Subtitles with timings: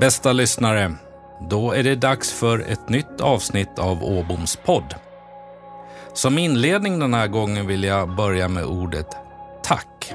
[0.00, 0.92] Bästa lyssnare,
[1.40, 4.94] då är det dags för ett nytt avsnitt av Åboms podd.
[6.12, 9.06] Som inledning den här gången vill jag börja med ordet
[9.62, 10.14] tack.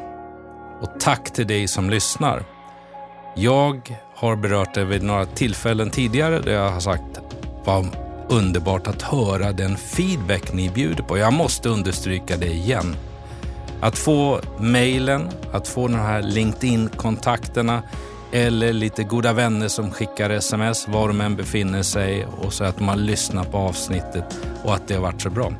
[0.81, 2.43] Och tack till dig som lyssnar.
[3.35, 7.19] Jag har berört det vid några tillfällen tidigare där jag har sagt
[7.65, 7.87] vad
[8.29, 11.17] underbart att höra den feedback ni bjuder på.
[11.17, 12.95] Jag måste understryka det igen.
[13.81, 17.83] Att få mejlen, att få de här LinkedIn-kontakterna
[18.31, 22.79] eller lite goda vänner som skickar sms var de än befinner sig och så att
[22.79, 25.53] man lyssnar på avsnittet och att det har varit så bra.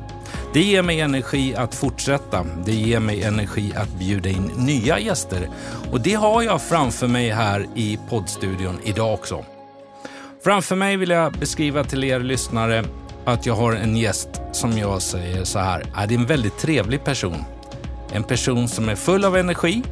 [0.54, 2.46] Det ger mig energi att fortsätta.
[2.64, 5.48] Det ger mig energi att bjuda in nya gäster
[5.92, 9.44] och det har jag framför mig här i poddstudion idag också.
[10.44, 12.84] Framför mig vill jag beskriva till er lyssnare
[13.24, 17.04] att jag har en gäst som jag säger så här, det är en väldigt trevlig
[17.04, 17.44] person.
[18.12, 19.82] En person som är full av energi,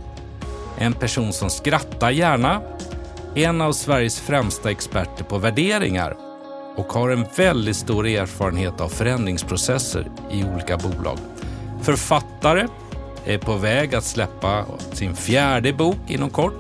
[0.79, 2.63] en person som skrattar gärna,
[3.35, 6.17] en av Sveriges främsta experter på värderingar
[6.77, 11.19] och har en väldigt stor erfarenhet av förändringsprocesser i olika bolag.
[11.83, 12.67] Författare,
[13.25, 16.55] är på väg att släppa sin fjärde bok inom kort.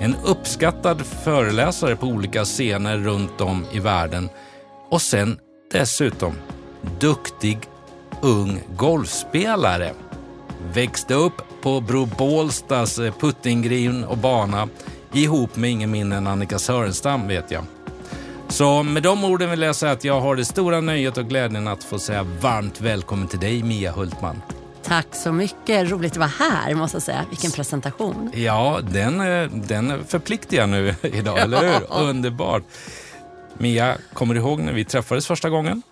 [0.00, 4.28] En uppskattad föreläsare på olika scener runt om i världen
[4.90, 5.38] och sen
[5.72, 6.34] dessutom
[7.00, 7.58] duktig
[8.22, 9.92] ung golfspelare.
[10.72, 14.68] Växte upp på Bro Bålstas puttinggreen och bana
[15.12, 17.64] ihop med ingen mindre än Annika Sörenstam vet jag.
[18.48, 21.68] Så med de orden vill jag säga att jag har det stora nöjet och glädjen
[21.68, 24.42] att få säga varmt välkommen till dig Mia Hultman.
[24.82, 25.90] Tack så mycket.
[25.90, 27.24] Roligt att vara här måste jag säga.
[27.30, 28.30] Vilken presentation.
[28.34, 29.18] Ja, den,
[29.66, 31.86] den förpliktigar nu idag, eller hur?
[32.08, 32.62] Underbart.
[33.58, 35.82] Mia, kommer du ihåg när vi träffades första gången?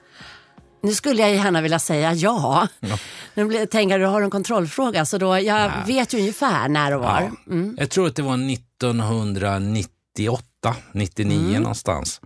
[0.83, 2.69] Nu skulle jag gärna vilja säga ja.
[2.81, 2.99] ja.
[3.35, 5.83] Nu tänker du har en kontrollfråga, så då, jag Nej.
[5.87, 7.21] vet ju ungefär när och var.
[7.21, 7.31] Ja.
[7.53, 7.77] Mm.
[7.79, 11.63] Jag tror att det var 1998, 99 mm.
[11.63, 12.21] någonstans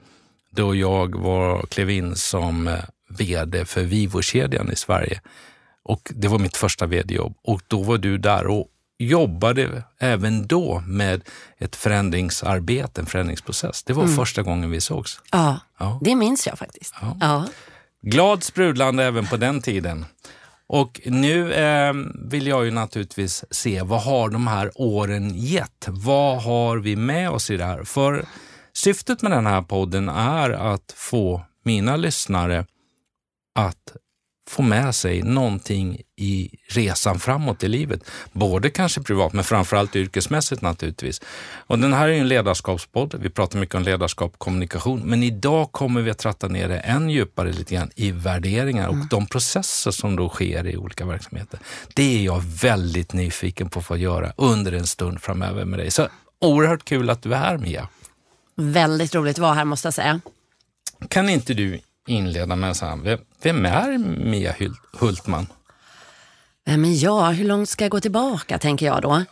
[0.57, 5.21] då jag var, klev in som eh, vd för Vivo-kedjan i Sverige.
[5.83, 8.67] Och Det var mitt första vd-jobb och då var du där och
[8.99, 11.23] jobbade även då med
[11.59, 13.83] ett förändringsarbete, en förändringsprocess.
[13.83, 14.17] Det var mm.
[14.17, 15.21] första gången vi sågs.
[15.33, 16.95] Ja, ja, det minns jag faktiskt.
[17.01, 17.17] Ja.
[17.21, 17.47] ja.
[18.11, 20.05] Glad sprudlande även på den tiden.
[20.67, 25.87] Och nu eh, vill jag ju naturligtvis se vad har de här åren gett?
[25.89, 27.85] Vad har vi med oss i det här?
[27.85, 28.27] För
[28.77, 32.67] Syftet med den här podden är att få mina lyssnare
[33.55, 33.97] att
[34.49, 38.01] få med sig någonting i resan framåt i livet.
[38.33, 41.21] Både kanske privat, men framförallt yrkesmässigt naturligtvis.
[41.67, 43.15] Och den här är en ledarskapspodd.
[43.21, 46.79] Vi pratar mycket om ledarskap och kommunikation, men idag kommer vi att tratta ner det
[46.79, 49.07] än djupare lite grann i värderingar och mm.
[49.11, 51.61] de processer som då sker i olika verksamheter.
[51.95, 55.91] Det är jag väldigt nyfiken på att få göra under en stund framöver med dig.
[55.91, 56.09] Så
[56.41, 57.89] oerhört kul att du är här Mia.
[58.55, 60.21] Väldigt roligt att vara här måste jag säga.
[61.09, 64.55] Kan inte du inleda med så här, vem är Mia
[64.93, 65.47] Hultman?
[66.65, 67.33] Vem är jag?
[67.33, 69.23] Hur långt ska jag gå tillbaka tänker jag då?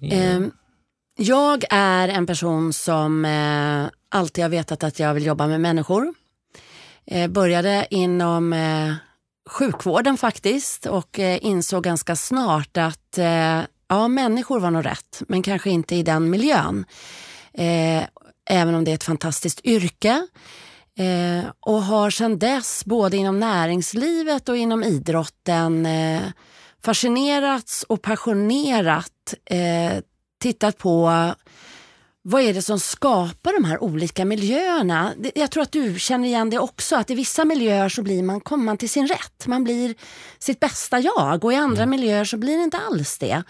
[0.00, 0.50] Mm.
[1.16, 6.14] Jag är en person som eh, alltid har vetat att jag vill jobba med människor.
[7.06, 8.94] Eh, började inom eh,
[9.50, 13.18] sjukvården faktiskt och insåg ganska snart att
[13.88, 16.84] ja, människor var nog rätt, men kanske inte i den miljön
[18.50, 20.26] även om det är ett fantastiskt yrke.
[20.98, 26.22] Eh, och har sedan dess, både inom näringslivet och inom idrotten, eh,
[26.84, 30.02] fascinerats och passionerat eh,
[30.38, 31.34] tittat på
[32.28, 35.12] vad är det som skapar de här olika miljöerna?
[35.34, 38.40] Jag tror att du känner igen det också, att i vissa miljöer så blir man,
[38.40, 39.46] kommer man till sin rätt.
[39.46, 39.94] Man blir
[40.38, 41.90] sitt bästa jag och i andra mm.
[41.90, 43.42] miljöer så blir det inte alls det.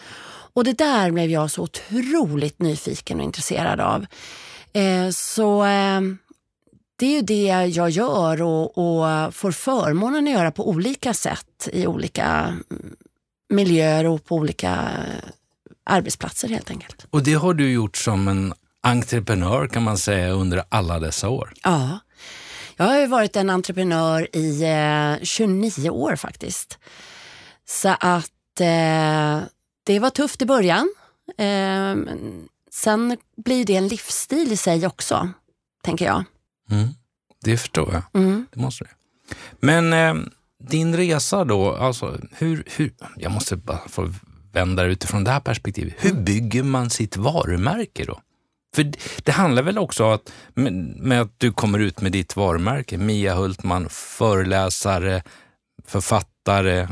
[0.53, 4.07] Och det där blev jag så otroligt nyfiken och intresserad av.
[4.73, 6.01] Eh, så eh,
[6.97, 11.69] det är ju det jag gör och, och, får förmånen att göra på olika sätt
[11.73, 12.25] i olika
[12.71, 12.97] mm,
[13.49, 14.89] miljöer och på olika
[15.85, 17.07] arbetsplatser helt enkelt.
[17.11, 21.53] Och det har du gjort som en entreprenör kan man säga under alla dessa år?
[21.63, 21.99] Ja,
[22.77, 26.79] jag har ju varit en entreprenör i eh, 29 år faktiskt.
[27.69, 29.41] Så att eh,
[29.85, 30.95] det var tufft i början.
[31.39, 31.95] Eh,
[32.77, 35.31] Sen blir det en livsstil i sig också,
[35.83, 36.25] tänker jag.
[36.71, 36.89] Mm,
[37.45, 38.23] det förstår jag.
[38.23, 38.47] Mm.
[38.53, 38.91] Det måste det.
[39.61, 40.15] Men eh,
[40.59, 44.13] din resa då, alltså hur, hur, jag måste bara få
[44.53, 45.95] vända det utifrån det här perspektivet.
[45.99, 46.25] Hur mm.
[46.25, 48.21] bygger man sitt varumärke då?
[48.75, 48.93] För
[49.23, 53.35] det handlar väl också att, med, med att du kommer ut med ditt varumärke, Mia
[53.35, 55.23] Hultman, föreläsare,
[55.87, 56.89] författare,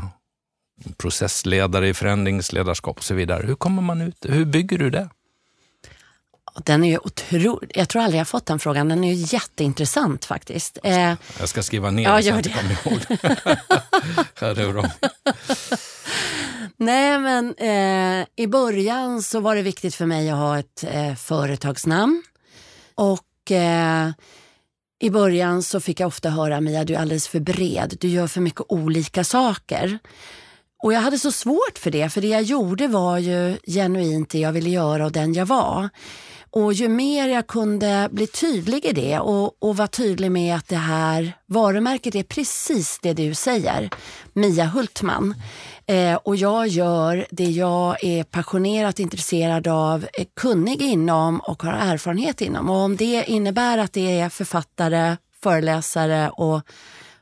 [0.97, 3.47] processledare i förändringsledarskap och så vidare.
[3.47, 4.25] Hur kommer man ut?
[4.29, 5.09] Hur bygger du det?
[6.63, 7.71] Den är ju otrolig.
[7.75, 8.89] Jag tror aldrig jag fått den frågan.
[8.89, 10.77] Den är ju jätteintressant faktiskt.
[10.83, 13.01] Eh, jag ska skriva ner ja, så att jag kommer ihåg.
[16.77, 21.15] Nej, men eh, i början så var det viktigt för mig att ha ett eh,
[21.15, 22.23] företagsnamn.
[22.95, 24.09] Och eh,
[24.99, 27.97] i början så fick jag ofta höra Mia, du är alldeles för bred.
[27.99, 29.99] Du gör för mycket olika saker.
[30.83, 34.39] Och jag hade så svårt för det, för det jag gjorde var ju genuint det
[34.39, 35.89] jag ville göra och den jag var.
[36.55, 40.67] Och ju mer jag kunde bli tydlig i det och, och vara tydlig med att
[40.67, 43.89] det här varumärket är precis det du säger,
[44.33, 45.35] Mia Hultman.
[45.85, 51.73] Eh, och jag gör det jag är passionerat intresserad av, är kunnig inom och har
[51.73, 52.69] erfarenhet inom.
[52.69, 56.61] Och om det innebär att det är författare, föreläsare och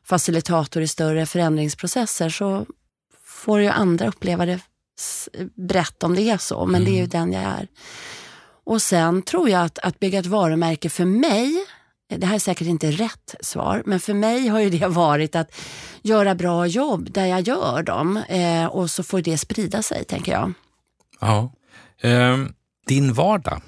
[0.06, 2.66] facilitator i större förändringsprocesser så
[3.26, 4.60] får ju andra uppleva det
[5.56, 6.86] brett om det är så, men mm.
[6.86, 7.32] det är ju mm.
[7.32, 7.68] den jag är.
[8.64, 11.66] Och sen tror jag att, att bygga ett varumärke för mig,
[12.08, 15.56] det här är säkert inte rätt svar, men för mig har ju det varit att
[16.02, 20.32] göra bra jobb där jag gör dem eh, och så får det sprida sig, tänker
[20.32, 20.54] jag.
[21.20, 21.52] Ja.
[22.02, 22.38] Eh,
[22.88, 23.62] din vardag,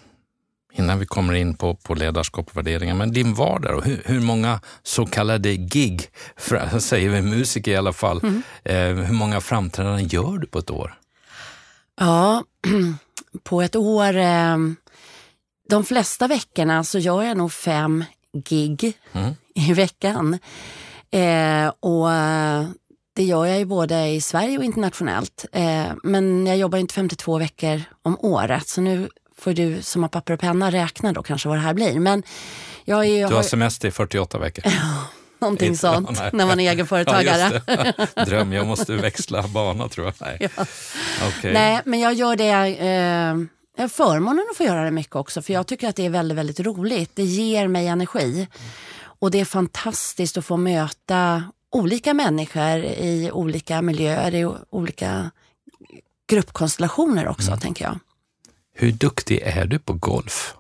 [0.74, 4.60] innan vi kommer in på, på ledarskap och värderingar, men din vardag hur, hur, många
[4.84, 8.44] så kallade gig, för, säger vi musiker i alla fall, mm.
[8.64, 11.00] eh, hur många framträdanden gör du på ett år?
[12.00, 12.44] Ja,
[13.44, 14.58] på ett år, eh,
[15.70, 18.04] de flesta veckorna så gör jag nog fem
[18.34, 19.34] gig mm.
[19.56, 20.40] i veckan.
[21.12, 22.10] Eh, och
[23.16, 25.46] det gör jag ju både i Sverige och internationellt.
[25.52, 30.10] Eh, men jag jobbar inte 52 veckor om året, så nu får du som har
[30.10, 32.00] papper och penna räkna då kanske vad det här blir.
[32.00, 32.24] Men
[32.86, 34.64] jag är, du har semester i 48 veckor.
[35.40, 36.30] Någonting inte, sånt, nej.
[36.34, 37.62] när man är egenföretagare.
[38.16, 40.14] Ja, Dröm, jag måste växla bana tror jag.
[40.22, 40.66] Nej, ja.
[41.28, 41.54] okay.
[41.54, 43.36] nej men jag gör det eh,
[43.76, 46.10] jag har förmånen att få göra det mycket också för jag tycker att det är
[46.10, 47.12] väldigt, väldigt roligt.
[47.14, 48.48] Det ger mig energi.
[48.98, 55.32] Och det är fantastiskt att få möta olika människor i olika miljöer, i olika
[56.28, 57.60] gruppkonstellationer också, mm.
[57.60, 58.00] tänker jag.
[58.74, 60.54] Hur duktig är du på golf?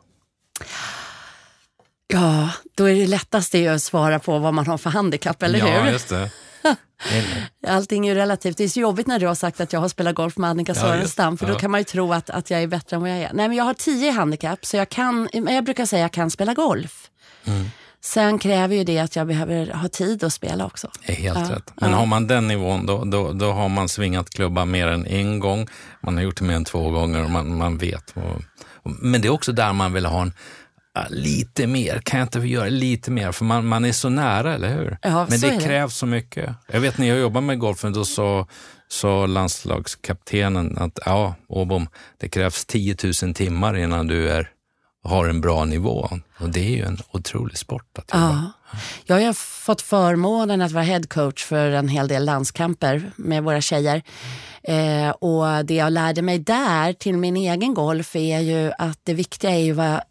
[2.07, 5.81] Ja, då är det lättaste att svara på vad man har för handikapp, eller ja,
[5.81, 5.91] hur?
[5.91, 6.31] Just det.
[7.67, 8.57] Allting är ju relativt.
[8.57, 10.75] Det är så jobbigt när du har sagt att jag har spelat golf med Annika
[10.75, 13.17] Sörenstam, för då kan man ju tro att, att jag är bättre än vad jag
[13.17, 13.33] är.
[13.33, 16.31] Nej, men jag har tio handikapp, så jag kan, jag brukar säga att jag kan
[16.31, 17.09] spela golf.
[17.45, 17.65] Mm.
[18.05, 20.89] Sen kräver ju det att jag behöver ha tid att spela också.
[21.07, 21.55] Det är helt ja.
[21.55, 21.73] rätt.
[21.75, 21.97] Men ja.
[21.97, 25.67] har man den nivån då, då, då har man svingat klubba mer än en gång.
[26.01, 28.13] Man har gjort det mer än två gånger och man, man vet.
[28.15, 28.41] Och,
[28.83, 30.33] men det är också där man vill ha en
[31.09, 33.31] lite mer, kan jag inte göra lite mer?
[33.31, 34.97] För man, man är så nära, eller hur?
[35.01, 36.55] Ja, Men det, det krävs så mycket.
[36.67, 38.47] Jag vet när jag jobbade med golfen, då sa,
[38.87, 41.87] sa landslagskaptenen att ja, Åbom,
[42.17, 44.49] det krävs 10 000 timmar innan du är,
[45.03, 46.09] har en bra nivå.
[46.39, 48.25] Och det är ju en otrolig sport att jobba.
[48.25, 48.51] Ja.
[49.05, 54.01] Jag har fått förmånen att vara headcoach för en hel del landskamper med våra tjejer.
[54.63, 59.13] Eh, och det jag lärde mig där till min egen golf är ju att det
[59.13, 60.01] viktiga är ju vad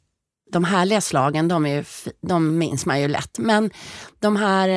[0.54, 1.84] de härliga slagen, de, är ju,
[2.20, 3.38] de minns man ju lätt.
[3.38, 3.70] Men
[4.18, 4.68] de här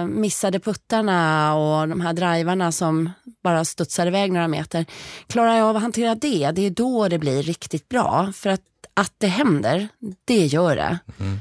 [0.00, 3.10] eh, missade puttarna och de här drivarna som
[3.44, 4.86] bara studsar iväg några meter.
[5.26, 8.32] Klarar jag av att hantera det, det är då det blir riktigt bra.
[8.34, 8.60] För att,
[8.94, 9.88] att det händer,
[10.24, 10.98] det gör det.
[11.18, 11.40] Mm.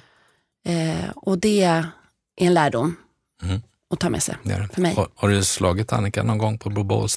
[0.68, 1.88] Eh, och det är
[2.36, 2.96] en lärdom
[3.44, 3.62] mm.
[3.90, 4.36] att ta med sig
[4.74, 4.96] för mig.
[4.96, 7.08] Har, har, du slagit Annika någon gång på Blå?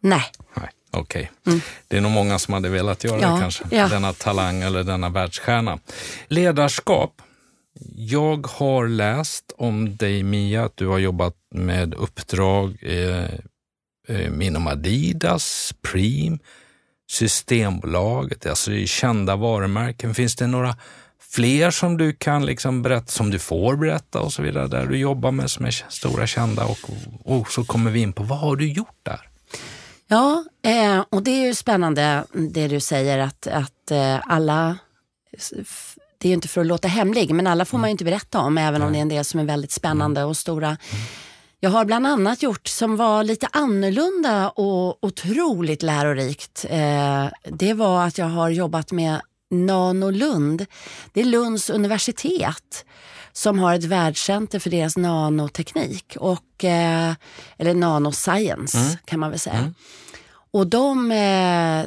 [0.00, 0.24] Nej.
[0.54, 0.70] Nej.
[0.90, 1.52] Okej, okay.
[1.52, 1.60] mm.
[1.88, 3.64] det är nog många som hade velat göra ja, det kanske.
[3.70, 3.88] Ja.
[3.88, 5.78] Denna talang eller denna världsstjärna.
[6.28, 7.22] Ledarskap.
[7.96, 13.24] Jag har läst om dig Mia, att du har jobbat med uppdrag eh,
[14.08, 16.38] eh, inom Adidas, Preem,
[17.10, 20.14] Systembolaget, alltså i kända varumärken.
[20.14, 20.76] Finns det några
[21.32, 24.98] fler som du kan liksom berätta, som du får berätta och så vidare, där du
[24.98, 26.78] jobbar med som är stora kända och,
[27.24, 29.29] och så kommer vi in på vad har du gjort där?
[30.12, 34.78] Ja, eh, och det är ju spännande det du säger att, att eh, alla,
[36.18, 38.38] det är ju inte för att låta hemlig, men alla får man ju inte berätta
[38.38, 40.76] om, även om det är en del som är väldigt spännande och stora.
[41.60, 46.66] Jag har bland annat gjort som var lite annorlunda och otroligt lärorikt.
[46.68, 50.66] Eh, det var att jag har jobbat med Nano Lund.
[51.12, 52.84] Det är Lunds universitet
[53.32, 57.14] som har ett världscenter för deras nanoteknik, och, eh,
[57.58, 58.96] eller nanoscience mm.
[59.04, 59.56] kan man väl säga.
[59.56, 59.74] Mm.
[60.52, 61.86] Och de eh,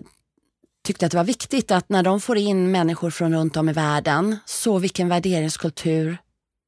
[0.83, 3.73] tyckte att det var viktigt att när de får in människor från runt om i
[3.73, 6.17] världen, så vilken värderingskultur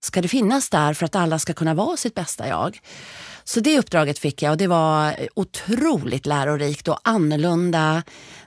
[0.04, 2.80] ska det finnas där för att alla ska kunna vara sitt bästa jag?
[3.44, 8.04] Så det uppdraget fick jag och det var otroligt lärorikt och annorlunda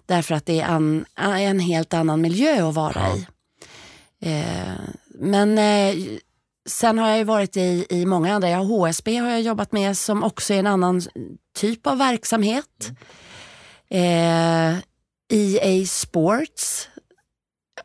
[0.06, 3.16] därför att det är en, en helt annan miljö att vara ja.
[3.16, 3.26] i.
[4.20, 4.73] Eh,
[5.19, 5.95] men eh,
[6.69, 10.25] sen har jag varit i, i många andra, jag HSB har jag jobbat med som
[10.25, 11.03] också är en annan
[11.57, 12.89] typ av verksamhet.
[13.91, 14.75] Mm.
[14.75, 14.79] Eh,
[15.31, 16.89] EA Sports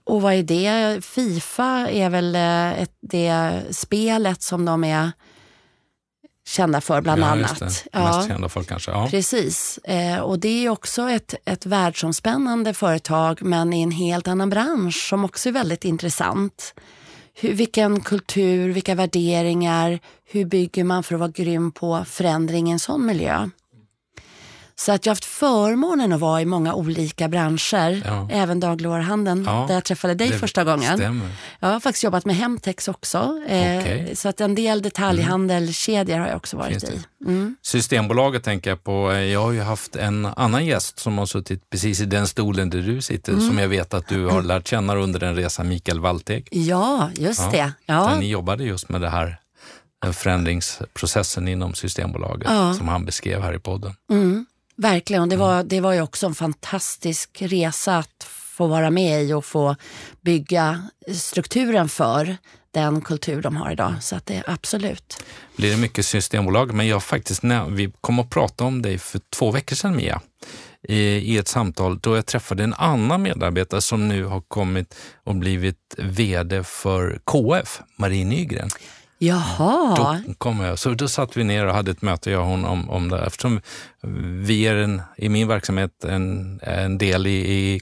[0.03, 1.05] och vad är det?
[1.05, 5.11] Fifa är väl eh, ett, det spelet som de är
[6.47, 7.59] kända för bland ja, annat.
[7.59, 7.71] Det.
[7.91, 8.91] Ja, Mest kända för kanske.
[8.91, 9.07] Ja.
[9.11, 9.77] Precis.
[9.77, 15.07] Eh, och det är också ett, ett världsomspännande företag men i en helt annan bransch
[15.09, 16.73] som också är väldigt intressant.
[17.35, 22.71] Hur, vilken kultur, vilka värderingar, hur bygger man för att vara grym på förändring i
[22.71, 23.49] en sån miljö?
[24.75, 28.27] Så att jag har haft förmånen att vara i många olika branscher, ja.
[28.31, 30.97] även dagligvaruhandeln ja, där jag träffade dig första gången.
[30.97, 31.29] Stämmer.
[31.59, 33.39] Jag har faktiskt jobbat med Hemtex också.
[33.45, 33.99] Okay.
[33.99, 37.01] Eh, så att en del detaljhandelskedjor har jag också varit i.
[37.25, 37.55] Mm.
[37.61, 39.13] Systembolaget tänker jag på.
[39.13, 42.81] Jag har ju haft en annan gäst som har suttit precis i den stolen där
[42.81, 43.47] du sitter, mm.
[43.47, 46.47] som jag vet att du har lärt känna under en resa, Mikael Walteg.
[46.51, 47.73] Ja, just ja, det.
[47.85, 48.07] Ja.
[48.07, 49.39] Där ni jobbade just med det här
[50.11, 52.73] förändringsprocessen inom Systembolaget ja.
[52.73, 53.95] som han beskrev här i podden.
[54.11, 54.45] Mm.
[54.75, 59.33] Verkligen, det var, det var ju också en fantastisk resa att få vara med i
[59.33, 59.75] och få
[60.21, 62.37] bygga strukturen för
[62.73, 63.93] den kultur de har idag.
[64.01, 65.23] Så att det absolut.
[65.57, 69.21] Blir det mycket Systembolag, men jag faktiskt, när vi kom att prata om dig för
[69.35, 70.21] två veckor sedan Mia,
[70.87, 75.35] i, i ett samtal då jag träffade en annan medarbetare som nu har kommit och
[75.35, 78.69] blivit VD för KF, Marie Nygren.
[79.27, 80.21] Jaha.
[80.27, 80.79] Då kom jag.
[80.79, 83.19] Så då satt vi ner och hade ett möte, jag och hon, om, om det.
[83.19, 83.61] Eftersom
[84.45, 87.81] vi är en, i min verksamhet en, en del i, i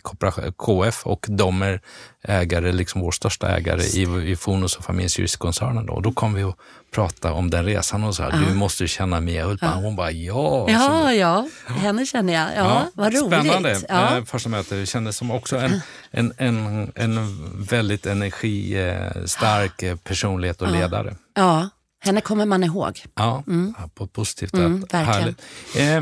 [0.58, 1.82] KF och de är
[2.24, 5.86] ägare, liksom vår största ägare i, i Fonus och familjens juristkoncernen.
[5.86, 6.00] Då.
[6.00, 6.58] Då kom vi och
[6.92, 8.38] prata om den resan och sa, ja.
[8.38, 9.72] du måste känna Mia Hultman.
[9.72, 9.78] Ja.
[9.78, 10.70] Hon bara, ja.
[10.70, 12.48] Ja, ja, henne känner jag.
[12.48, 12.92] Ja, ja.
[12.94, 13.28] Vad roligt.
[13.28, 14.18] Spännande ja.
[14.18, 14.76] Eh, första möte.
[14.76, 15.82] Det kändes som också en,
[16.12, 21.16] en, en, en väldigt energistark eh, personlighet och ledare.
[21.34, 21.70] Ja,
[22.00, 23.04] henne kommer man ihåg.
[23.16, 23.74] Ja, mm.
[23.94, 24.60] på ett positivt sätt.
[24.60, 25.42] Mm, Härligt.
[25.76, 26.02] Eh,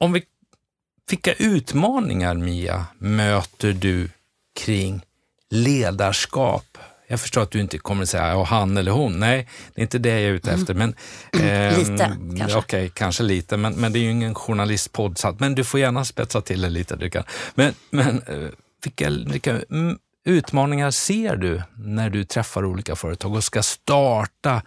[0.00, 0.22] om vi,
[1.10, 4.10] vilka utmaningar, Mia, möter du
[4.60, 5.02] kring
[5.50, 6.78] ledarskap?
[7.10, 9.20] Jag förstår att du inte kommer att säga han eller hon.
[9.20, 10.74] Nej, det är inte det jag är ute efter.
[10.74, 10.94] Men,
[11.32, 12.44] eh, lite kanske.
[12.44, 15.18] Okej, okay, kanske lite, men, men det är ju ingen journalistpodd.
[15.38, 16.96] Men du får gärna spetsa till det lite.
[16.96, 17.24] Du kan.
[17.54, 18.48] Men, men eh,
[18.84, 19.60] vilka, vilka
[20.24, 24.62] utmaningar ser du när du träffar olika företag och ska starta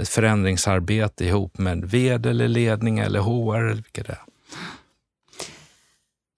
[0.00, 3.56] ett förändringsarbete ihop med vd eller ledning eller HR?
[3.56, 4.31] Eller vilka det är?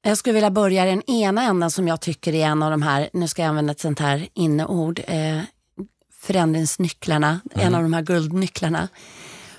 [0.06, 3.08] Jag skulle vilja börja den ena änden som jag tycker är en av de här,
[3.12, 5.40] nu ska jag använda ett sånt här inneord, eh,
[6.20, 7.66] förändringsnycklarna, mm.
[7.66, 8.88] en av de här guldnycklarna.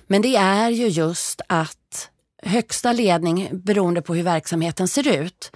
[0.08, 2.10] Men det är ju just att
[2.44, 5.52] högsta ledning, beroende på hur verksamheten ser ut,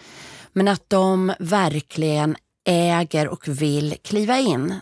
[0.54, 4.76] men att de verkligen äger och vill kliva in.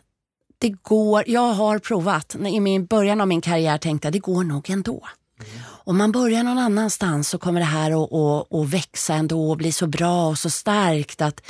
[0.57, 4.43] Det går, jag har provat, i min början av min karriär tänkte jag det går
[4.43, 5.07] nog ändå.
[5.39, 5.63] Mm.
[5.87, 9.57] Om man börjar någon annanstans så kommer det här att, att, att växa ändå och
[9.57, 11.41] bli så bra och så starkt att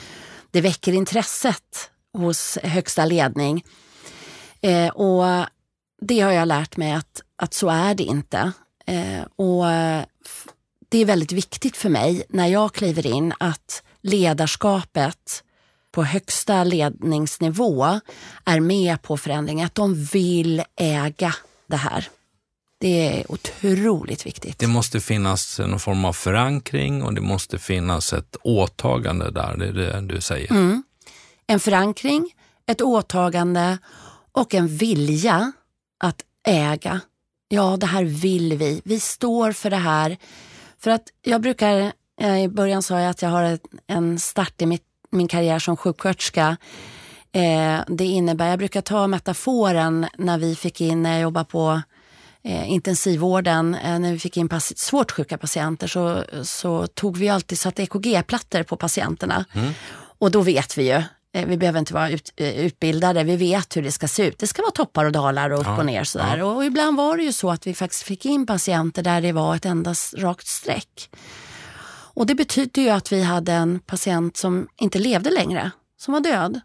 [0.51, 3.65] det väcker intresset hos högsta ledning.
[4.61, 5.45] Eh, och
[6.01, 8.51] Det har jag lärt mig att, att så är det inte.
[8.85, 9.65] Eh, och
[10.89, 15.43] Det är väldigt viktigt för mig när jag kliver in att ledarskapet
[15.91, 17.99] på högsta ledningsnivå
[18.45, 21.35] är med på förändring, att de vill äga
[21.67, 22.09] det här.
[22.79, 24.59] Det är otroligt viktigt.
[24.59, 29.67] Det måste finnas någon form av förankring och det måste finnas ett åtagande där, det
[29.67, 30.51] är det du säger.
[30.51, 30.83] Mm.
[31.47, 32.33] En förankring,
[32.65, 33.77] ett åtagande
[34.31, 35.51] och en vilja
[35.99, 37.01] att äga.
[37.47, 38.81] Ja, det här vill vi.
[38.85, 40.17] Vi står för det här.
[40.79, 41.91] För att jag brukar,
[42.21, 45.77] eh, i början sa jag att jag har en start i mitt, min karriär som
[45.77, 46.57] sjuksköterska.
[47.31, 51.81] Eh, det innebär, jag brukar ta metaforen när vi fick in, när jag jobbade på
[52.47, 57.59] eh, intensivvården, eh, när vi fick in svårt sjuka patienter så, så tog vi alltid
[57.59, 59.45] satt EKG-plattor på patienterna.
[59.53, 59.73] Mm.
[60.19, 63.77] Och då vet vi ju, eh, vi behöver inte vara ut, eh, utbildade, vi vet
[63.77, 64.39] hur det ska se ut.
[64.39, 66.37] Det ska vara toppar och dalar och upp ja, och ner sådär.
[66.37, 66.45] Ja.
[66.45, 69.55] Och ibland var det ju så att vi faktiskt fick in patienter där det var
[69.55, 71.09] ett enda rakt streck.
[72.13, 76.21] Och det betyder ju att vi hade en patient som inte levde längre, som var
[76.21, 76.61] död.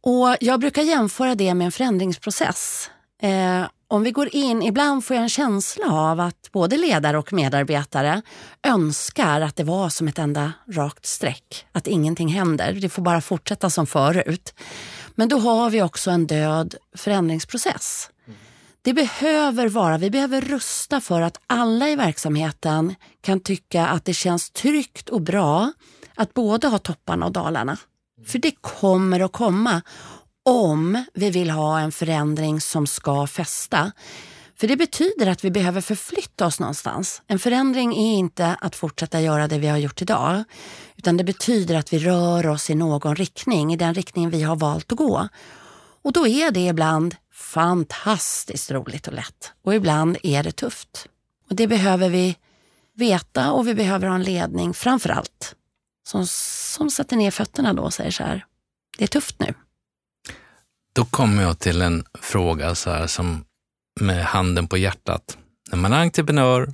[0.00, 2.90] Och jag brukar jämföra det med en förändringsprocess.
[3.22, 7.32] Eh, om vi går in, ibland får jag en känsla av att både ledare och
[7.32, 8.22] medarbetare
[8.62, 12.72] önskar att det var som ett enda rakt streck, att ingenting händer.
[12.72, 14.54] Det får bara fortsätta som förut.
[15.14, 18.10] Men då har vi också en död förändringsprocess.
[18.82, 24.14] det behöver vara, vi behöver rusta för att alla i verksamheten kan tycka att det
[24.14, 25.72] känns tryggt och bra
[26.14, 27.78] att både ha topparna och dalarna.
[28.26, 29.82] För det kommer att komma
[30.46, 33.92] om vi vill ha en förändring som ska fästa.
[34.56, 37.22] För det betyder att vi behöver förflytta oss någonstans.
[37.26, 40.44] En förändring är inte att fortsätta göra det vi har gjort idag,
[40.96, 44.56] utan det betyder att vi rör oss i någon riktning, i den riktning vi har
[44.56, 45.28] valt att gå.
[46.02, 51.08] Och då är det ibland fantastiskt roligt och lätt och ibland är det tufft.
[51.50, 52.36] Och det behöver vi
[52.94, 55.54] veta och vi behöver ha en ledning framför allt
[56.06, 58.44] som, som sätter ner fötterna då och säger så här,
[58.98, 59.54] det är tufft nu.
[60.96, 63.44] Då kommer jag till en fråga så här som
[64.00, 65.38] med handen på hjärtat.
[65.70, 66.72] När man är entreprenör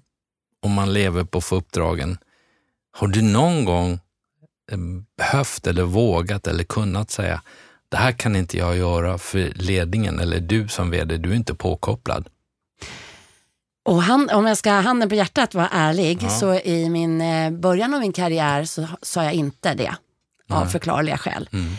[0.63, 2.19] och man lever på att få uppdragen,
[2.93, 3.93] har du någon gång
[4.73, 4.79] eh,
[5.19, 7.43] behövt eller vågat eller kunnat säga
[7.89, 11.55] det här kan inte jag göra för ledningen eller du som vd, du är inte
[11.55, 12.29] påkopplad.
[13.85, 16.29] Och han, om jag ska handen på hjärtat vara ärlig, ja.
[16.29, 19.95] så i min eh, början av min karriär så sa jag inte det.
[20.49, 21.49] Av förklarliga skäl.
[21.53, 21.73] Mm.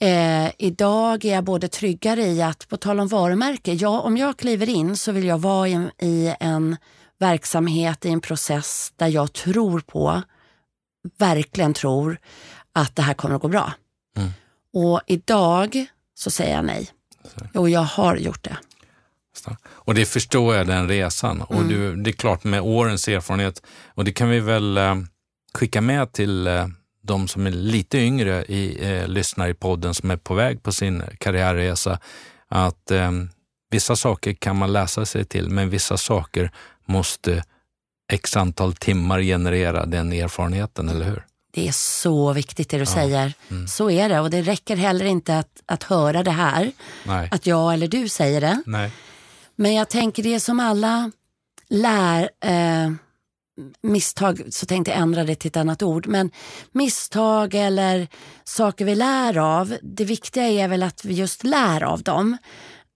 [0.00, 4.36] Eh, idag är jag både tryggare i att, på tal om varumärke, ja, om jag
[4.36, 6.76] kliver in så vill jag vara i, i en
[7.18, 10.22] verksamhet, i en process där jag tror på,
[11.18, 12.18] verkligen tror
[12.72, 13.72] att det här kommer att gå bra.
[14.16, 14.30] Mm.
[14.72, 16.90] Och idag så säger jag nej.
[17.54, 18.56] Och jag har gjort det.
[19.64, 21.36] Och det förstår jag, den resan.
[21.36, 21.58] Mm.
[21.58, 23.62] Och du, det är klart med årens erfarenhet,
[23.94, 24.94] och det kan vi väl eh,
[25.54, 26.66] skicka med till eh,
[27.06, 30.72] de som är lite yngre i, eh, lyssnar i podden som är på väg på
[30.72, 31.98] sin karriärresa,
[32.48, 33.10] att eh,
[33.70, 36.50] vissa saker kan man läsa sig till, men vissa saker
[36.86, 37.44] måste
[38.12, 41.26] x antal timmar generera den erfarenheten, eller hur?
[41.52, 42.86] Det är så viktigt det du ja.
[42.86, 43.32] säger.
[43.50, 43.68] Mm.
[43.68, 46.72] Så är det och det räcker heller inte att, att höra det här,
[47.04, 47.28] Nej.
[47.32, 48.62] att jag eller du säger det.
[48.66, 48.90] Nej.
[49.56, 51.10] Men jag tänker det som alla
[51.68, 52.92] lär, eh,
[53.82, 56.30] misstag, så tänkte jag ändra det till ett annat ord, men
[56.72, 58.08] misstag eller
[58.44, 62.36] saker vi lär av, det viktiga är väl att vi just lär av dem.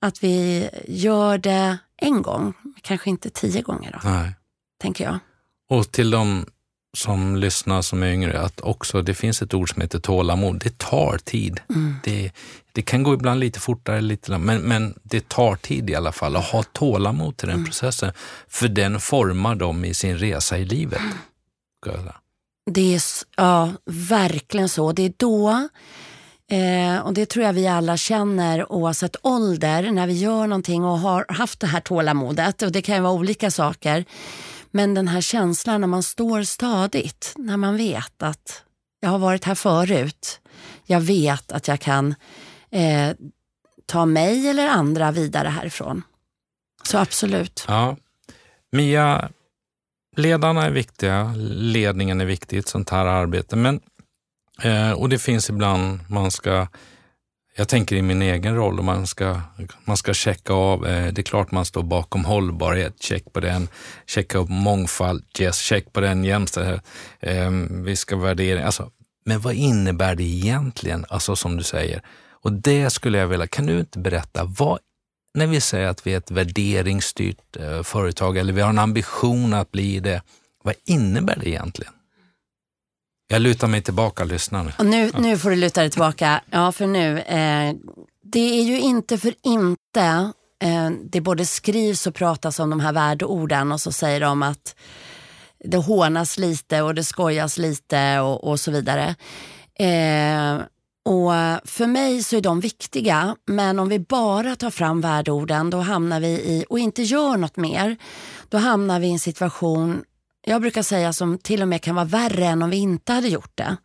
[0.03, 4.35] Att vi gör det en gång, kanske inte tio gånger då, Nej.
[4.81, 5.19] tänker jag.
[5.71, 6.47] Och till de
[6.97, 10.61] som lyssnar som är yngre att också det finns ett ord som heter tålamod.
[10.65, 11.61] Det tar tid.
[11.69, 11.97] Mm.
[12.05, 12.33] Det,
[12.73, 16.37] det kan gå ibland lite fortare, lite, men, men det tar tid i alla fall
[16.37, 17.67] att ha tålamod till den mm.
[17.67, 18.13] processen.
[18.49, 21.01] För den formar dem i sin resa i livet.
[22.71, 23.03] Det är
[23.37, 24.93] ja, verkligen så.
[24.93, 25.69] Det är då
[26.51, 30.99] Eh, och det tror jag vi alla känner oavsett ålder när vi gör någonting och
[30.99, 32.63] har haft det här tålamodet.
[32.63, 34.05] Och det kan ju vara olika saker.
[34.71, 38.65] Men den här känslan när man står stadigt, när man vet att
[39.01, 40.41] jag har varit här förut.
[40.87, 42.15] Jag vet att jag kan
[42.71, 43.11] eh,
[43.87, 46.03] ta mig eller andra vidare härifrån.
[46.83, 47.65] Så absolut.
[47.69, 47.97] Ja.
[48.73, 49.31] Mia,
[50.17, 53.57] ledarna är viktiga, ledningen är viktig i ett sånt här arbete.
[53.57, 53.81] Men,
[54.63, 56.67] eh, och det finns ibland man ska
[57.61, 59.41] jag tänker i min egen roll och man ska,
[59.85, 60.87] man ska checka av.
[60.87, 63.69] Eh, det är klart man står bakom hållbarhet, check på den.
[64.07, 66.25] Checka upp mångfald, yes, check på den.
[66.25, 66.85] Jämställdhet,
[67.21, 68.67] eh, ehm, vi ska värdera.
[68.67, 68.91] Alltså,
[69.25, 72.03] men vad innebär det egentligen, alltså som du säger?
[72.31, 74.79] Och det skulle jag vilja, kan du inte berätta, vad,
[75.35, 79.55] när vi säger att vi är ett värderingsstyrt eh, företag eller vi har en ambition
[79.55, 80.23] att bli det,
[80.63, 81.93] vad innebär det egentligen?
[83.33, 84.73] Jag lutar mig tillbaka, lyssna nu.
[84.79, 86.41] Och nu, nu får du luta dig tillbaka.
[86.51, 87.19] Ja, för nu.
[87.19, 87.75] Eh,
[88.23, 92.93] det är ju inte för inte eh, det både skrivs och pratas om de här
[92.93, 94.75] värdeorden och så säger de att
[95.65, 99.15] det hånas lite och det skojas lite och, och så vidare.
[99.79, 100.63] Eh,
[101.05, 101.33] och
[101.65, 106.21] För mig så är de viktiga, men om vi bara tar fram värdeorden då hamnar
[106.21, 107.97] vi i, och inte gör något mer,
[108.49, 110.05] då hamnar vi i en situation
[110.47, 113.29] jag brukar säga som till och med kan vara värre än om vi inte hade
[113.29, 113.77] gjort det.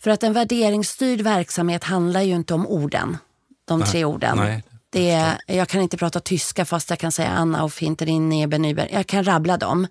[0.00, 3.16] För att en värderingsstyrd verksamhet handlar ju inte om orden,
[3.64, 4.36] de nej, tre orden.
[4.36, 8.28] Nej, det är, jag kan inte prata tyska fast jag kan säga Anna och Finterin,
[8.28, 9.86] Neber, Jag kan rabbla dem.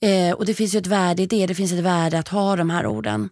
[0.00, 2.56] Eh, och det finns ju ett värde i det, det finns ett värde att ha
[2.56, 3.28] de här orden.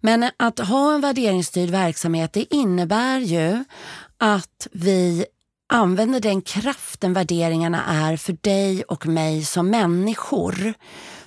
[0.00, 3.64] Men att ha en värderingsstyrd verksamhet det innebär ju
[4.18, 5.26] att vi
[5.68, 10.74] använder den kraften värderingarna är för dig och mig som människor.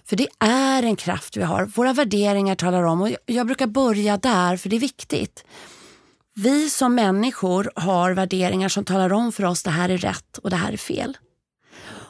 [0.06, 1.66] För det är en kraft vi har.
[1.66, 5.46] Våra värderingar talar om, och jag brukar börja där för det är viktigt.
[6.36, 10.50] Vi som människor har värderingar som talar om för oss det här är rätt och
[10.50, 11.18] det här är fel.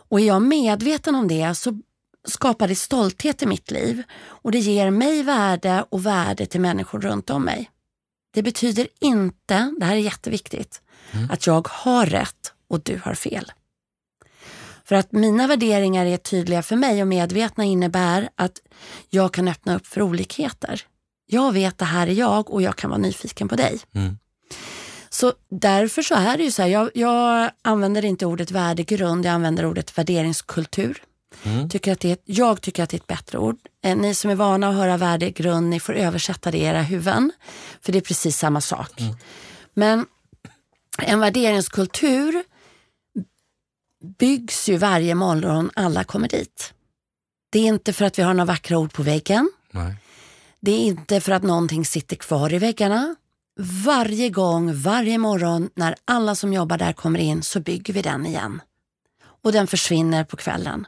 [0.10, 1.82] Och är jag medveten om det så
[2.28, 7.02] skapar det stolthet i mitt liv och det ger mig värde och värde till människor
[7.02, 7.70] runt om mig.
[8.34, 11.32] Det betyder inte, det här är jätteviktigt, mm.
[11.32, 13.52] att jag har rätt och du har fel.
[14.86, 18.62] För att mina värderingar är tydliga för mig och medvetna innebär att
[19.10, 20.82] jag kan öppna upp för olikheter.
[21.26, 23.80] Jag vet det här är jag och jag kan vara nyfiken på dig.
[23.94, 24.18] Mm.
[25.10, 29.32] Så därför så är det ju så här, jag, jag använder inte ordet värdegrund, jag
[29.32, 31.04] använder ordet värderingskultur.
[31.44, 31.70] Mm.
[31.70, 33.58] Tycker att det är, jag tycker att det är ett bättre ord.
[33.84, 37.32] Eh, Ni som är vana att höra värdegrund, ni får översätta det i era huvuden.
[37.82, 38.92] För det är precis samma sak.
[39.74, 40.06] Men
[41.04, 42.44] en värderingskultur
[44.20, 46.74] byggs ju varje morgon alla kommer dit.
[47.50, 49.52] Det är inte för att vi har några vackra ord på väggen.
[49.72, 49.96] Nej.
[50.60, 53.16] Det är inte för att någonting sitter kvar i väggarna.
[53.86, 58.26] Varje gång, varje morgon när alla som jobbar där kommer in så bygger vi den
[58.26, 58.62] igen.
[59.42, 60.88] Och den försvinner på kvällen.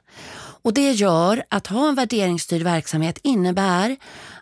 [0.63, 3.97] Och det gör att ha en värderingsstyrd verksamhet innebär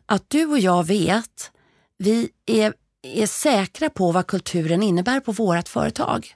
[0.06, 1.52] att du och jag vet,
[1.98, 6.36] vi är, är säkra på vad kulturen innebär på vårt företag.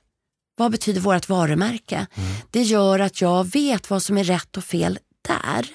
[0.56, 2.08] Vad betyder vårt varumärke?
[2.52, 5.68] Det gör att jag vet vad som är rätt och fel där.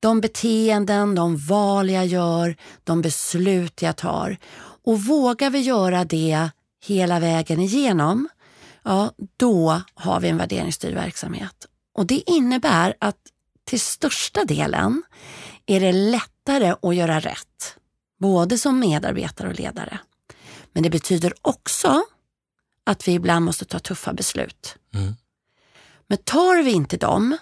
[0.00, 4.36] De beteenden, de val jag gör, de beslut jag tar.
[4.84, 6.48] Och vågar vi göra det
[6.84, 8.28] hela vägen igenom,
[8.82, 11.66] ja då har vi en värderingsstyrd verksamhet.
[11.94, 13.16] Och det innebär att
[13.64, 15.02] till största delen
[15.66, 17.76] är det lättare att göra rätt,
[18.24, 19.98] både som medarbetare och ledare.
[20.72, 22.02] Men det betyder också
[22.84, 24.76] att vi ibland måste ta tuffa beslut.
[24.94, 25.14] Mm.
[26.06, 27.36] Men tar vi inte dem,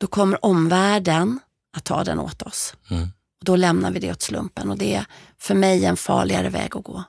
[0.00, 1.40] då kommer omvärlden
[1.76, 2.74] att ta den åt oss.
[2.90, 3.02] Mm.
[3.38, 5.06] Och då lämnar vi det åt slumpen och det är
[5.38, 7.04] för mig en farligare väg att gå.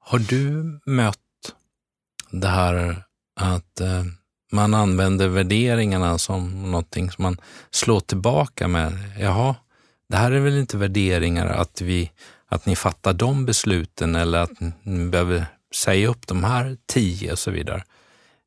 [0.00, 1.18] Har du mött
[2.30, 3.04] det här
[3.40, 4.04] att eh,
[4.52, 7.40] man använder värderingarna som någonting som man
[7.70, 8.92] slår tillbaka med?
[9.18, 9.54] Jaha,
[10.08, 12.10] det här är väl inte värderingar att, vi,
[12.48, 17.38] att ni fattar de besluten eller att ni behöver säga upp de här tio och
[17.38, 17.84] så vidare.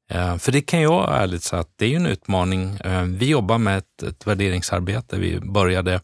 [0.09, 2.77] Eh, för det kan jag ärligt säga att det är ju en utmaning.
[2.77, 5.17] Eh, vi jobbar med ett, ett värderingsarbete.
[5.17, 6.01] Vi började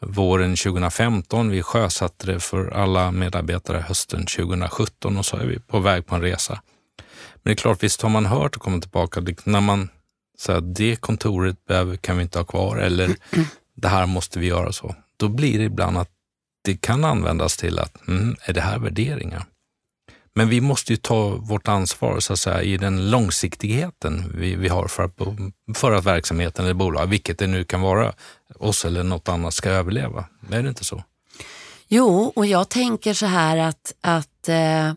[0.00, 1.50] våren 2015.
[1.50, 6.14] Vi sjösatte det för alla medarbetare hösten 2017 och så är vi på väg på
[6.14, 6.60] en resa.
[7.34, 9.88] Men det är klart, visst har man hört och kommit tillbaka det- när man
[10.38, 13.16] säger att det kontoret behöver, kan vi inte ha kvar eller
[13.74, 14.94] det här måste vi göra så.
[15.16, 16.10] Då blir det ibland att
[16.64, 19.44] det kan användas till att, mm, är det här värderingar?
[20.34, 24.68] Men vi måste ju ta vårt ansvar så att säga, i den långsiktigheten vi, vi
[24.68, 25.18] har för att,
[25.76, 28.12] för att verksamheten eller bolaget, vilket det nu kan vara,
[28.58, 30.24] oss eller något annat ska överleva.
[30.50, 31.04] Är det inte så?
[31.88, 34.92] Jo, och jag tänker så här att, att eh,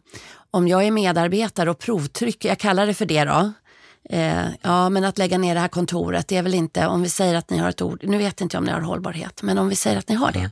[0.52, 3.52] om jag är medarbetare och provtrycker, jag kallar det för det då,
[4.10, 7.10] eh, ja men att lägga ner det här kontoret, det är väl inte, om vi
[7.10, 9.58] säger att ni har ett ord, nu vet inte jag om ni har hållbarhet, men
[9.58, 10.52] om vi säger att ni har det.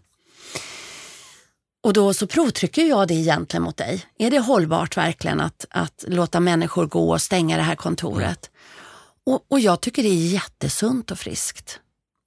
[1.83, 4.05] Och då så provtrycker jag det egentligen mot dig.
[4.17, 8.49] Är det hållbart verkligen att, att låta människor gå och stänga det här kontoret?
[9.25, 11.79] Och, och jag tycker det är jättesunt och friskt.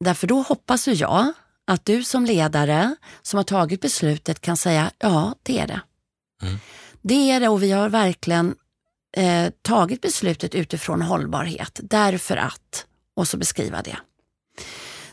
[0.04, 1.32] Därför då hoppas ju jag
[1.66, 5.80] att du som ledare som har tagit beslutet kan säga ja, det är det.
[6.42, 6.58] Mm.
[7.02, 8.54] Det är det och vi har verkligen
[9.18, 13.96] eh, tagit beslutet utifrån hållbarhet därför att och så beskriva det.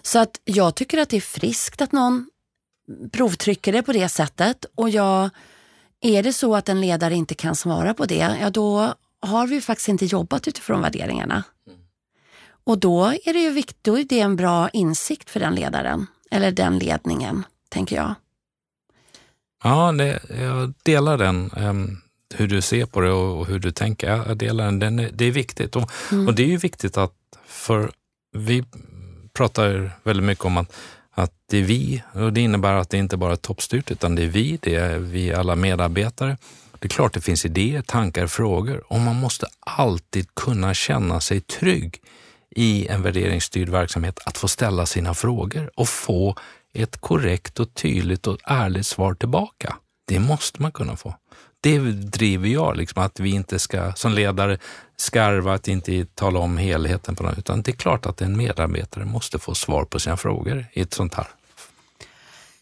[0.02, 2.30] Så att jag tycker att det är friskt att någon
[3.12, 5.30] provtrycker det på det sättet och jag,
[6.02, 9.62] är det så att en ledare inte kan svara på det, ja då har vi
[9.62, 11.44] faktiskt inte jobbat utifrån värderingarna.
[12.64, 16.08] Och då är det ju viktigt, då är det en bra insikt för den ledaren,
[16.32, 18.16] eller den ledningen, tänker jag.
[19.64, 22.02] Ja, det, jag delar den, em,
[22.34, 24.08] hur du ser på det och, hur du tänker.
[24.10, 25.76] Jag, delar den, är, det är viktigt.
[25.76, 25.92] Och,
[26.28, 27.14] och det är ju viktigt att,
[27.46, 27.92] för
[28.38, 28.64] vi
[29.34, 30.76] pratar väldigt mycket om att,
[31.12, 34.24] att det är vi, och det innebär att det inte bara är toppstyrt, utan det
[34.24, 36.38] är vi, det är vi alla medarbetare.
[36.80, 41.42] Det är klart det finns idéer, tankar, frågor och man måste alltid kunna känna sig
[41.42, 42.02] trygg
[42.56, 46.36] i en värderingsstyrd verksamhet att få ställa sina frågor och få
[46.74, 49.76] ett korrekt och tydligt och ärligt svar tillbaka.
[50.08, 51.16] Det måste man kunna få.
[51.66, 54.58] Det driver jag, liksom, att vi inte ska som ledare
[54.98, 59.06] skarva, att inte tala om helheten på något, utan det är klart att en medarbetare
[59.06, 61.28] måste få svar på sina frågor i ett sånt här.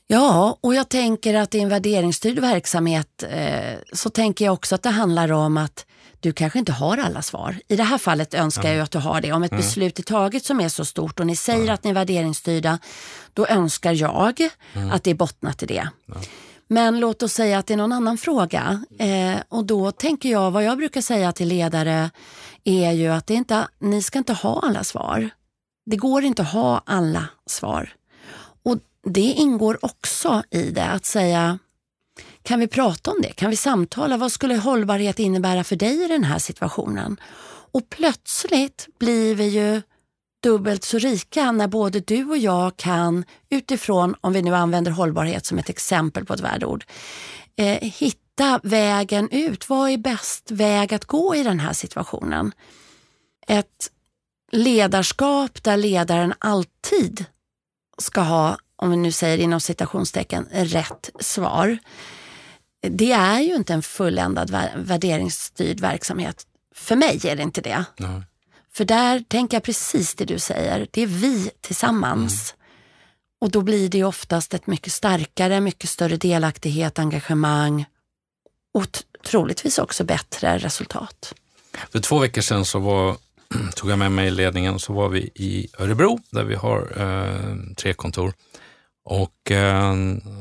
[0.07, 4.83] Ja, och jag tänker att i en värderingsstyrd verksamhet eh, så tänker jag också att
[4.83, 5.85] det handlar om att
[6.19, 7.55] du kanske inte har alla svar.
[7.67, 9.31] I det här fallet önskar jag ju att du har det.
[9.31, 11.93] Om ett beslut är taget som är så stort och ni säger att ni är
[11.93, 12.79] värderingsstyrda,
[13.33, 14.49] då önskar jag
[14.91, 15.89] att det är bottnat i det.
[16.67, 20.51] Men låt oss säga att det är någon annan fråga eh, och då tänker jag,
[20.51, 22.11] vad jag brukar säga till ledare
[22.63, 25.29] är ju att det inte, ni ska inte ha alla svar.
[25.85, 27.93] Det går inte att ha alla svar.
[28.63, 31.59] Och det ingår också i det att säga,
[32.43, 33.33] Kan vi prata om det?
[33.33, 34.17] Kan vi samtala?
[34.17, 37.17] Vad skulle hållbarhet innebära för dig i den här situationen?
[37.71, 39.81] Och plötsligt blir vi ju
[40.43, 45.45] dubbelt så rika när både du och jag kan utifrån, om vi nu använder hållbarhet
[45.45, 46.85] som ett exempel på ett värdeord,
[47.55, 49.69] eh, hitta vägen ut.
[49.69, 52.51] Vad är bäst väg att gå i den här situationen?
[53.47, 53.91] Ett
[54.51, 57.25] ledarskap där ledaren alltid
[57.97, 61.77] ska ha, om vi nu säger inom citationstecken, rätt svar.
[62.81, 66.47] Det är ju inte en fulländad värderingsstyrd verksamhet.
[66.75, 67.85] För mig är det inte det.
[67.97, 68.21] Nej.
[68.75, 70.87] För där tänker jag precis det du säger.
[70.91, 72.53] Det är vi tillsammans.
[72.53, 72.63] Mm.
[73.41, 77.85] Och då blir det oftast ett mycket starkare, mycket större delaktighet, engagemang
[78.73, 78.87] och
[79.25, 81.33] troligtvis också bättre resultat.
[81.91, 83.17] För två veckor sedan så var,
[83.75, 87.93] tog jag med mig ledningen så var vi i Örebro där vi har eh, tre
[87.93, 88.33] kontor.
[89.05, 89.95] Och eh,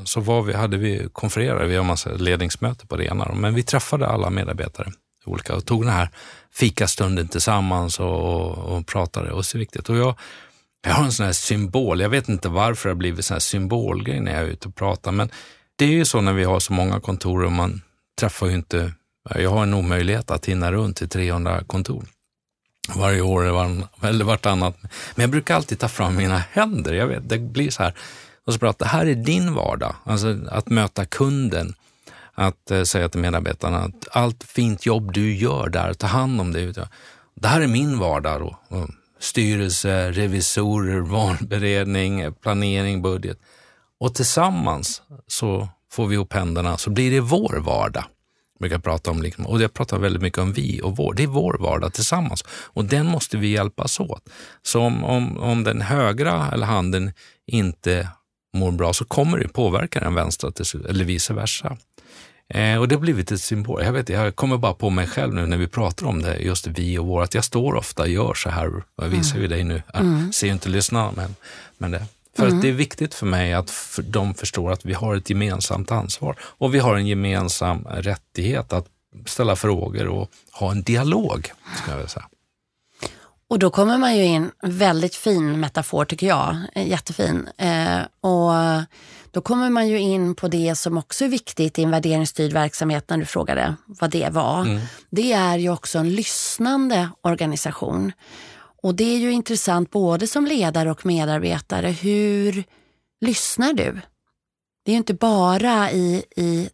[0.05, 3.63] så var vi, hade vi konfererade, vi har massa ledningsmöte på det ena, men vi
[3.63, 4.93] träffade alla medarbetare
[5.25, 6.09] olika och tog den här
[6.55, 9.33] fikastunden tillsammans och, och, och pratade.
[9.33, 9.89] Och så viktigt.
[9.89, 10.15] Och jag,
[10.85, 13.41] jag har en sån här symbol, jag vet inte varför det har blivit sån här
[13.41, 15.31] symbolgrej när jag är ute och pratar, men
[15.77, 17.83] det är ju så när vi har så många kontor och man
[18.21, 18.93] träffar ju inte,
[19.35, 22.05] jag har en omöjlighet att hinna runt till 300 kontor
[22.95, 23.45] varje år
[24.03, 24.77] eller vartannat.
[24.83, 27.95] Men jag brukar alltid ta fram mina händer, jag vet, det blir så här,
[28.47, 31.75] och så pratar, det här är din vardag, alltså att möta kunden,
[32.35, 36.53] att eh, säga till medarbetarna att allt fint jobb du gör där, ta hand om
[36.53, 36.89] det.
[37.35, 38.57] Det här är min vardag då.
[39.19, 43.39] Styrelse, revisorer, valberedning, planering, budget.
[44.01, 48.05] Och tillsammans så får vi upp händerna så blir det vår vardag.
[48.59, 51.15] Jag brukar prata om, liksom, och jag pratar väldigt mycket om vi och vår.
[51.15, 54.29] Det är vår vardag tillsammans och den måste vi hjälpas åt.
[54.63, 57.13] Så om, om, om den högra eller handen
[57.47, 58.09] inte
[58.57, 60.53] mår bra så kommer det påverka den vänstra
[60.89, 61.77] eller vice versa.
[62.55, 63.83] Eh, och det har blivit ett symbol.
[63.85, 66.67] Jag, vet, jag kommer bara på mig själv nu när vi pratar om det, just
[66.67, 68.83] vi och vår, att jag står ofta och gör så här.
[68.97, 69.43] Jag visar mm.
[69.43, 70.33] ju dig nu, jag mm.
[70.33, 71.35] ser ju inte lyssnarna, men,
[71.79, 72.07] men det.
[72.37, 72.57] För mm.
[72.57, 75.91] att det är viktigt för mig att för, de förstår att vi har ett gemensamt
[75.91, 78.87] ansvar och vi har en gemensam rättighet att
[79.27, 82.27] ställa frågor och ha en dialog, ska jag vilja säga.
[83.49, 87.49] Och då kommer man ju in, väldigt fin metafor tycker jag, eh, jättefin.
[87.59, 88.53] Eh, och
[89.33, 93.11] då kommer man ju in på det som också är viktigt i en värderingsstyrd verksamhet
[93.11, 94.61] när du frågade vad det var.
[94.61, 94.81] Mm.
[95.11, 98.13] Det är ju också en lyssnande organisation.
[98.83, 101.89] Och det är ju intressant både som ledare och medarbetare.
[101.89, 102.65] Hur
[103.21, 104.01] lyssnar du?
[104.85, 106.69] Det är ju inte bara i, i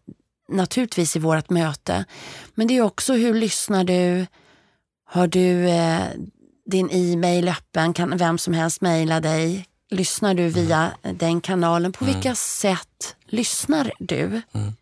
[0.48, 2.04] naturligtvis i vårt möte,
[2.54, 4.26] men det är också hur lyssnar du?
[5.04, 6.02] Har du eh,
[6.66, 7.94] din e-mail öppen?
[7.94, 9.67] Kan vem som helst mejla dig?
[9.90, 11.16] Lyssnar du via mm.
[11.18, 11.92] den kanalen?
[11.92, 12.14] På mm.
[12.14, 14.24] vilka sätt lyssnar du?
[14.24, 14.72] Mm.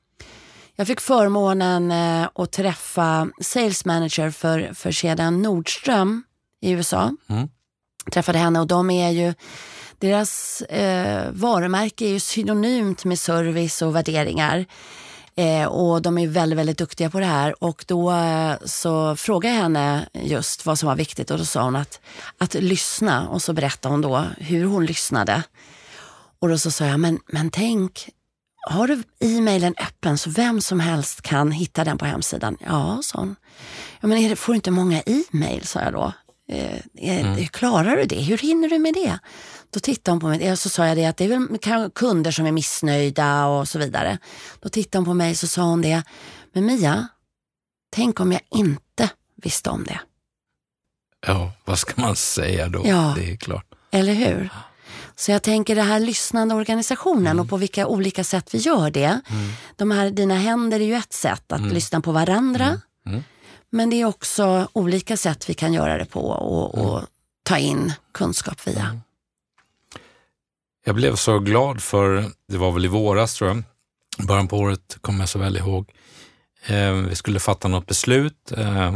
[0.77, 6.23] Jag fick förmånen eh, att träffa sales manager för, för kedjan Nordström
[6.61, 7.12] i USA.
[7.29, 7.49] Mm.
[8.12, 9.35] Träffade henne och de är ju,
[9.99, 14.66] deras eh, varumärke är ju synonymt med service och värderingar.
[15.38, 17.64] Eh, och de är väldigt, väldigt duktiga på det här.
[17.64, 21.62] Och då eh, så frågade jag henne just vad som var viktigt och då sa
[21.62, 22.01] hon att,
[22.38, 23.29] att lyssna.
[23.29, 25.42] Och så berättade hon då hur hon lyssnade.
[26.38, 28.09] Och då så sa jag, men, men tänk,
[28.68, 32.57] har du e-mailen öppen så vem som helst kan hitta den på hemsidan?
[32.66, 33.37] Ja, sa hon.
[34.01, 36.12] Ja, men det, får du inte många e-mail, sa jag då.
[36.49, 37.46] Eh, mm.
[37.46, 38.22] Klarar du det?
[38.22, 39.18] Hur hinner du med det?
[39.70, 42.31] Då tittade hon på mig och så sa jag det att det är väl kunder
[42.31, 44.18] som är missnöjda och så vidare.
[44.61, 46.02] Då tittade hon på mig och så sa hon det,
[46.52, 47.09] men Mia,
[47.90, 49.11] tänk om jag inte
[49.42, 50.00] visste om det.
[51.26, 52.83] Ja, vad ska man säga då?
[52.85, 53.66] Ja, det är klart.
[53.90, 54.50] Eller hur?
[55.16, 57.40] Så jag tänker det här lyssnande organisationen mm.
[57.40, 59.20] och på vilka olika sätt vi gör det.
[59.31, 59.52] Mm.
[59.76, 61.72] De här Dina händer är ju ett sätt att mm.
[61.72, 62.64] lyssna på varandra.
[62.64, 62.81] Mm.
[63.07, 63.22] Mm.
[63.70, 67.07] Men det är också olika sätt vi kan göra det på och, och mm.
[67.42, 69.00] ta in kunskap via.
[70.88, 73.62] Jag blev så glad för, det var väl i våras tror jag,
[74.27, 75.92] början på året kommer jag så väl ihåg.
[76.66, 78.94] Eh, vi skulle fatta något beslut eh,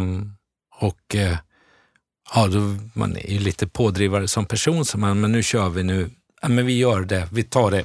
[0.80, 1.36] och eh,
[2.34, 5.82] ja, då, man är ju lite pådrivare som person, så man, men nu kör vi
[5.82, 6.10] nu.
[6.42, 7.84] Ja, men vi gör det, vi tar det.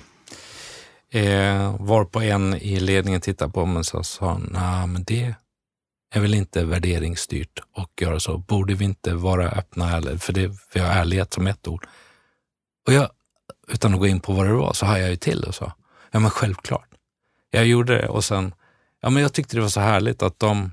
[1.19, 5.35] Eh, var på en i ledningen tittade på mig och sa, nej men det
[6.13, 8.37] är väl inte värderingsstyrt och göra så.
[8.37, 11.87] Borde vi inte vara öppna, för det, vi har ärlighet som ett ord.
[12.87, 13.09] Och jag
[13.67, 15.73] utan att gå in på vad det var, så hajade jag ju till och sa,
[16.11, 16.89] ja men självklart.
[17.51, 18.53] Jag gjorde det och sen,
[19.01, 20.71] ja men jag tyckte det var så härligt att de,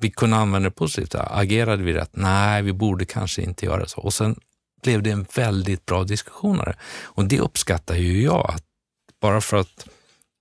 [0.00, 1.14] vi kunde använda det positivt.
[1.14, 2.10] Agerade vi rätt?
[2.12, 4.00] Nej, vi borde kanske inte göra så.
[4.00, 4.40] Och sen
[4.82, 6.62] blev det en väldigt bra diskussion.
[7.02, 8.64] Och det uppskattar ju jag, att
[9.20, 9.88] bara för att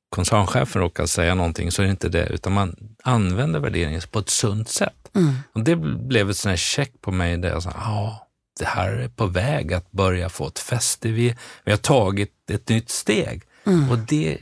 [0.09, 4.29] koncernchefen råkar säga någonting så är det inte det, utan man använder värderingen på ett
[4.29, 5.09] sunt sätt.
[5.15, 5.33] Mm.
[5.53, 8.24] Och det blev ett sånt här check på mig där jag sa, ja,
[8.59, 11.09] det här är på väg att börja få ett fäste.
[11.09, 13.43] Vi, vi har tagit ett nytt steg.
[13.65, 13.91] Mm.
[13.91, 14.37] Och det,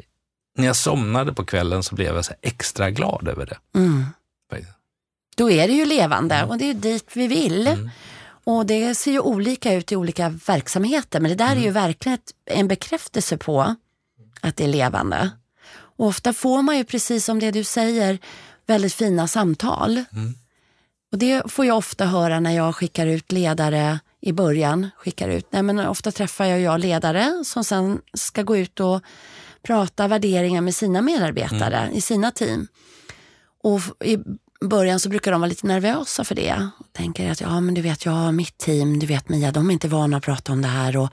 [0.58, 3.80] när jag somnade på kvällen så blev jag så extra glad över det.
[3.80, 4.06] Mm.
[5.36, 7.67] Då är det ju levande och det är dit vi vill.
[7.67, 7.89] Mm.
[8.43, 12.13] Och det ser ju olika ut i olika verksamheter men det där är ju verkligen
[12.13, 13.76] ett, en bekräftelse på
[14.41, 15.30] att det är levande.
[15.73, 18.19] Och ofta får man ju precis som det du säger
[18.65, 20.04] väldigt fina samtal.
[20.12, 20.34] Mm.
[21.12, 24.90] Och det får jag ofta höra när jag skickar ut ledare i början.
[24.98, 25.48] Skickar ut.
[25.50, 29.02] Nej, men ofta träffar jag, jag ledare som sen ska gå ut och
[29.64, 32.68] prata värderingar med sina medarbetare i sina team.
[33.64, 34.18] Och i
[34.66, 36.70] början så brukar de vara lite nervösa för det.
[36.80, 39.70] Och tänker att ja men du vet jag har mitt team, du vet Mia, de
[39.70, 40.98] är inte vana att prata om det här.
[40.98, 41.10] Och,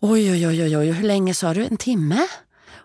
[0.00, 1.64] oj, oj, oj, oj, oj, hur länge sa du?
[1.66, 2.26] En timme?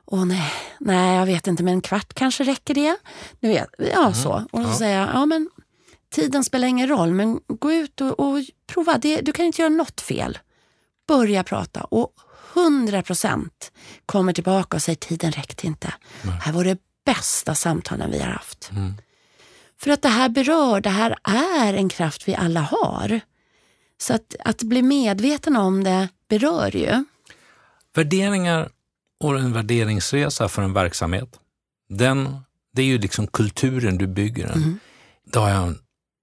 [0.05, 2.97] Och nej, nej, jag vet inte, men en kvart kanske räcker det.
[3.39, 4.43] Du vet, ja så.
[4.51, 4.77] Och så Ja.
[4.77, 5.49] säger jag, ja men
[6.11, 8.97] tiden spelar ingen roll, men gå ut och, och prova.
[8.97, 10.37] Det, du kan inte göra något fel.
[11.07, 12.13] Börja prata och
[12.53, 13.71] 100 procent
[14.05, 15.93] kommer tillbaka och säger tiden räckte inte.
[16.23, 18.71] Det här var det bästa samtalen vi har haft.
[18.71, 18.93] Mm.
[19.81, 23.19] För att det här berör, det här är en kraft vi alla har.
[23.97, 27.05] Så att, att bli medveten om det berör ju.
[27.95, 28.69] Värderingar
[29.19, 31.39] och en värderingsresa för en verksamhet,
[31.89, 32.39] den,
[32.73, 34.57] det är ju liksom kulturen du bygger den.
[34.57, 34.79] Mm.
[35.25, 35.75] Då har jag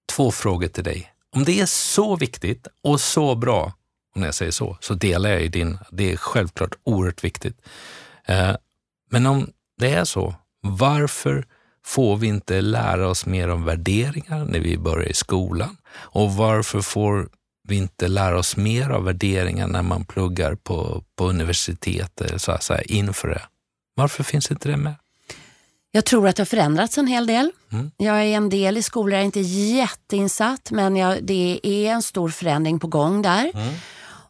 [0.08, 1.12] två frågor till dig.
[1.36, 3.72] Om det är så viktigt och så bra,
[4.16, 7.60] om jag säger så, så delar jag ju din, det är självklart oerhört viktigt.
[8.24, 8.56] Eh,
[9.10, 11.46] men om det är så, varför
[11.84, 15.76] får vi inte lära oss mer om värderingar när vi börjar i skolan?
[15.90, 17.28] Och varför får
[17.68, 22.62] vi inte lära oss mer av värderingar när man pluggar på, på universitet så, att
[22.62, 23.42] säga, inför det?
[23.94, 24.94] Varför finns inte det med?
[25.98, 27.50] Jag tror att det har förändrats en hel del.
[27.72, 27.90] Mm.
[27.96, 32.02] Jag är en del i skolor, jag är inte jätteinsatt men jag, det är en
[32.02, 33.50] stor förändring på gång där.
[33.54, 33.74] Mm.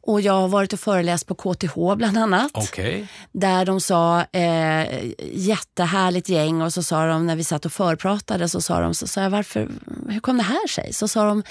[0.02, 2.50] Och jag har varit och föreläst på KTH bland annat.
[2.54, 3.08] Okej.
[3.32, 8.48] Där de sa, eh, jättehärligt gäng och så sa de när vi satt och förpratade
[8.48, 9.68] så sa de, så sa jag varför,
[10.08, 10.92] hur kom det här sig?
[10.92, 11.42] Så sa de,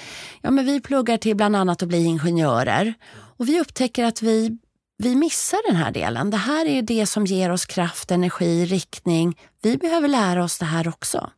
[0.42, 4.58] ja men vi pluggar till bland annat att bli ingenjörer och vi upptäcker att vi,
[4.98, 6.30] vi missar den här delen.
[6.30, 9.38] Det här är det som ger oss kraft, energi, riktning.
[9.62, 11.30] Vi behöver lära oss det här också.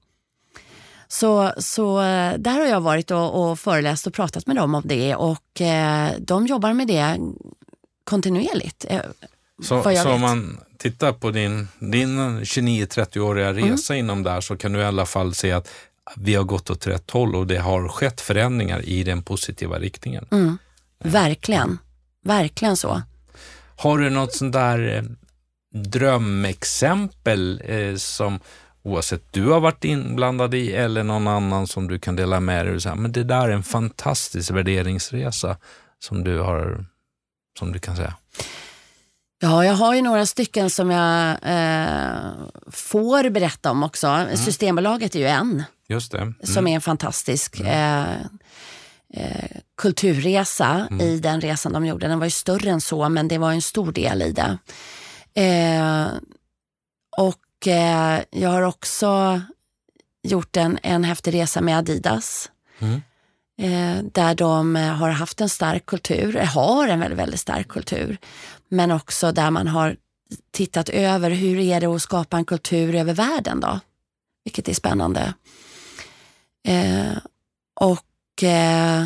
[1.09, 4.83] Så, så eh, där har jag varit och, och föreläst och pratat med dem om
[4.85, 7.19] det och eh, de jobbar med det
[8.05, 8.85] kontinuerligt.
[8.89, 9.01] eh,
[9.63, 13.71] Så, så om man tittar på din, din 29-30-åriga Mm.
[13.71, 15.69] resa inom där så kan du i alla fall se att
[16.17, 20.27] vi har gått åt rätt håll och det har skett förändringar i den positiva riktningen.
[20.31, 20.59] Mm.
[21.05, 21.79] Verkligen.
[22.25, 23.03] Verkligen så.
[23.81, 25.03] Har du något sånt där eh,
[25.81, 28.41] drömexempel eh, som
[28.83, 32.91] oavsett du har varit inblandad i eller någon annan som du kan dela med dig
[32.91, 32.97] av?
[32.99, 35.57] Men det där är en fantastisk värderingsresa
[35.99, 36.85] som du har,
[37.59, 38.15] som du kan säga.
[39.43, 42.33] Ja, jag har ju några stycken som jag eh,
[42.71, 44.27] får berätta om också.
[44.35, 46.19] Systembolaget är ju en Just det.
[46.19, 46.35] Mm.
[46.43, 48.05] som är en fantastisk eh,
[49.15, 52.09] eh, kulturresa i den resan de gjorde.
[52.09, 54.59] Den var ju större än så, men det var en stor del i det.
[55.35, 56.07] Eh,
[57.17, 59.41] och eh, jag har också
[60.23, 62.51] gjort en, en häftig resa med Adidas.
[62.79, 63.03] Mm.
[63.61, 67.69] Eh, där de eh, har haft en stark kultur, eh, har en väldigt, väldigt stark
[67.69, 68.19] kultur.
[68.69, 69.97] Men också där man har
[70.53, 73.81] tittat över hur är det att skapa en kultur över världen då?
[74.45, 75.35] Vilket är spännande.
[76.67, 77.17] Eh,
[77.81, 78.05] och
[78.43, 79.05] eh,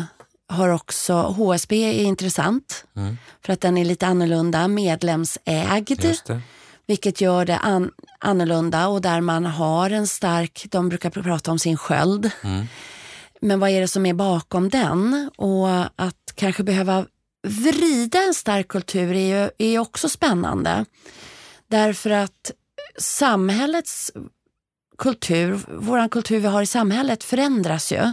[0.49, 3.17] har också, HSB är intressant Mm.
[3.45, 6.05] för att den är lite annorlunda, medlemsägd.
[6.87, 11.51] Vilket gör det an, annorlunda och där man har en stark, de brukar pr- prata
[11.51, 12.31] om sin sköld.
[12.43, 12.65] Mm.
[13.41, 15.29] Men vad är det som är bakom den?
[15.37, 17.05] Och att kanske behöva
[17.47, 20.85] vrida en stark kultur är ju är också spännande.
[21.67, 22.51] Därför att
[22.99, 24.11] samhällets
[24.97, 28.11] kultur, våran kultur vi har i samhället förändras ju.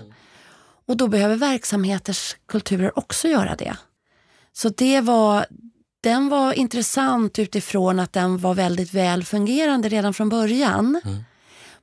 [0.86, 3.76] Och då behöver verksamheters kulturer också göra det.
[4.52, 5.46] Så det var,
[6.02, 11.00] den var intressant utifrån att den var väldigt väl fungerande redan från början.
[11.04, 11.24] Mm.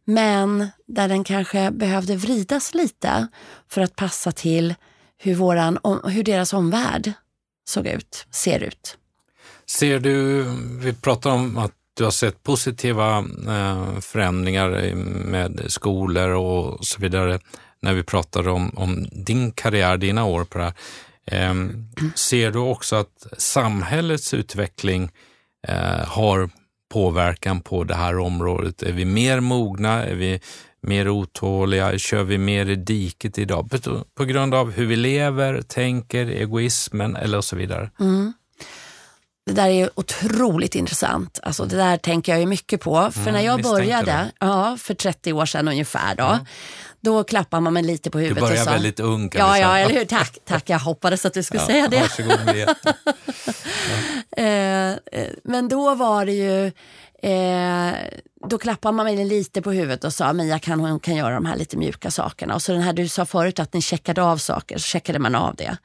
[0.06, 3.28] Men där den kanske behövde vridas lite
[3.70, 4.76] för att passa till
[5.18, 7.14] hur, våran, hur deras omvärld
[7.66, 8.98] såg ut, ser ut.
[9.66, 10.44] Ser du,
[10.82, 14.96] vi pratar om att du har sett positiva eh, förändringar
[15.26, 17.40] med skolor och så vidare
[17.82, 20.74] när vi pratar om, om din karriär, dina år på det här.
[21.26, 25.12] Ehm, ser du också att samhällets utveckling
[25.68, 26.50] eh, har
[26.90, 28.84] påverkan på det här området?
[28.84, 30.06] Är vi mer mogna?
[30.06, 30.42] Är vi
[30.82, 31.98] mer otåliga?
[31.98, 33.70] Kör vi mer i diket idag?
[34.16, 37.92] På, grund av hur vi lever, tänker, egoismen eller så vidare.
[38.00, 38.34] Mm.
[39.46, 41.40] Det där är otroligt intressant.
[41.44, 43.12] Alltså, det där tänker jag ju mycket på.
[43.12, 46.40] För Mm, när jag började, ja, för 30 år sedan ungefär, då,
[47.02, 48.72] då klappar man mig lite på Du huvudet och börjar sa...
[48.72, 50.06] väldigt ung kan Ja, ja, eller hur.
[50.10, 50.70] Tack, tack.
[50.70, 52.00] Jag hoppades att du skulle Ja, säga det.
[52.00, 52.76] Varsågod med.
[54.38, 56.66] Eh, eh, men då var det ju,
[57.32, 57.94] eh,
[58.50, 61.46] då klappade man mig lite på huvudet och sa Mia kan, hon kan göra de
[61.46, 62.56] här lite mjuka sakerna.
[62.56, 65.36] Och så den här du sa förut att ni checkade av saker, så checkade man
[65.36, 65.78] av det.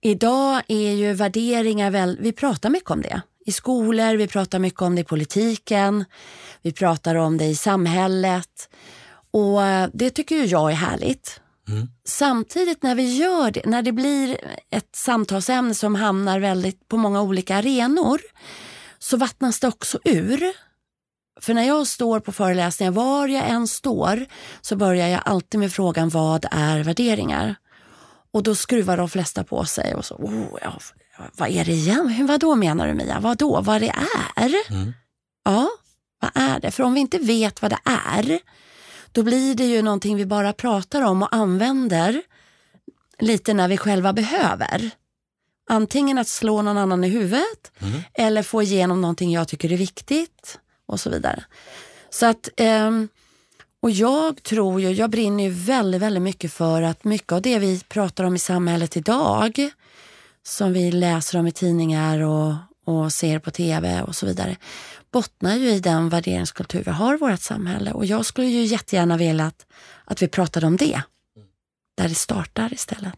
[0.00, 3.20] Idag är ju värderingar, väl, vi pratar mycket om det.
[3.46, 6.04] I skolor, vi pratar mycket om det i politiken,
[6.62, 8.68] vi pratar om det i samhället.
[9.36, 11.40] Och eh, det tycker ju jag är härligt.
[12.04, 14.38] Samtidigt när vi gör det, när det blir
[14.70, 18.20] ett samtalsämne som hamnar väldigt på många olika arenor,
[18.98, 20.52] så vattnas det också ur.
[21.40, 24.26] För när jag står på föreläsningar, var jag än står,
[24.60, 27.54] så börjar jag alltid med frågan vad är värderingar?
[28.32, 30.78] Och då skruvar de flesta på sig och så, oh, ja,
[31.36, 32.26] vad är det igen?
[32.26, 33.20] Vad då menar du Mia?
[33.20, 33.60] Vad då?
[33.60, 33.94] Vad det
[34.36, 34.52] är?
[35.44, 35.68] Ja,
[36.20, 36.70] vad är det?
[36.70, 38.40] För om vi inte vet vad det är,
[39.16, 42.22] då blir det ju någonting vi bara pratar om och använder
[43.18, 44.90] lite när vi själva behöver.
[45.68, 47.72] Antingen att slå någon annan i huvudet
[48.14, 51.44] eller få igenom någonting jag tycker är viktigt och så vidare.
[52.10, 53.08] Så att, ehm,
[53.82, 57.58] och jag tror ju, jag brinner ju väldigt, väldigt mycket för att mycket av det
[57.58, 59.70] vi pratar om i samhället idag,
[60.42, 62.54] som vi läser om i tidningar och,
[62.84, 64.56] och ser på tv och så vidare,
[65.10, 67.92] bottnar ju i den värderingskultur vi har i vårt samhälle.
[67.92, 69.66] Och jag skulle ju jättegärna vilja att,
[70.04, 71.02] att vi pratade om det,
[71.96, 73.14] där det startar istället.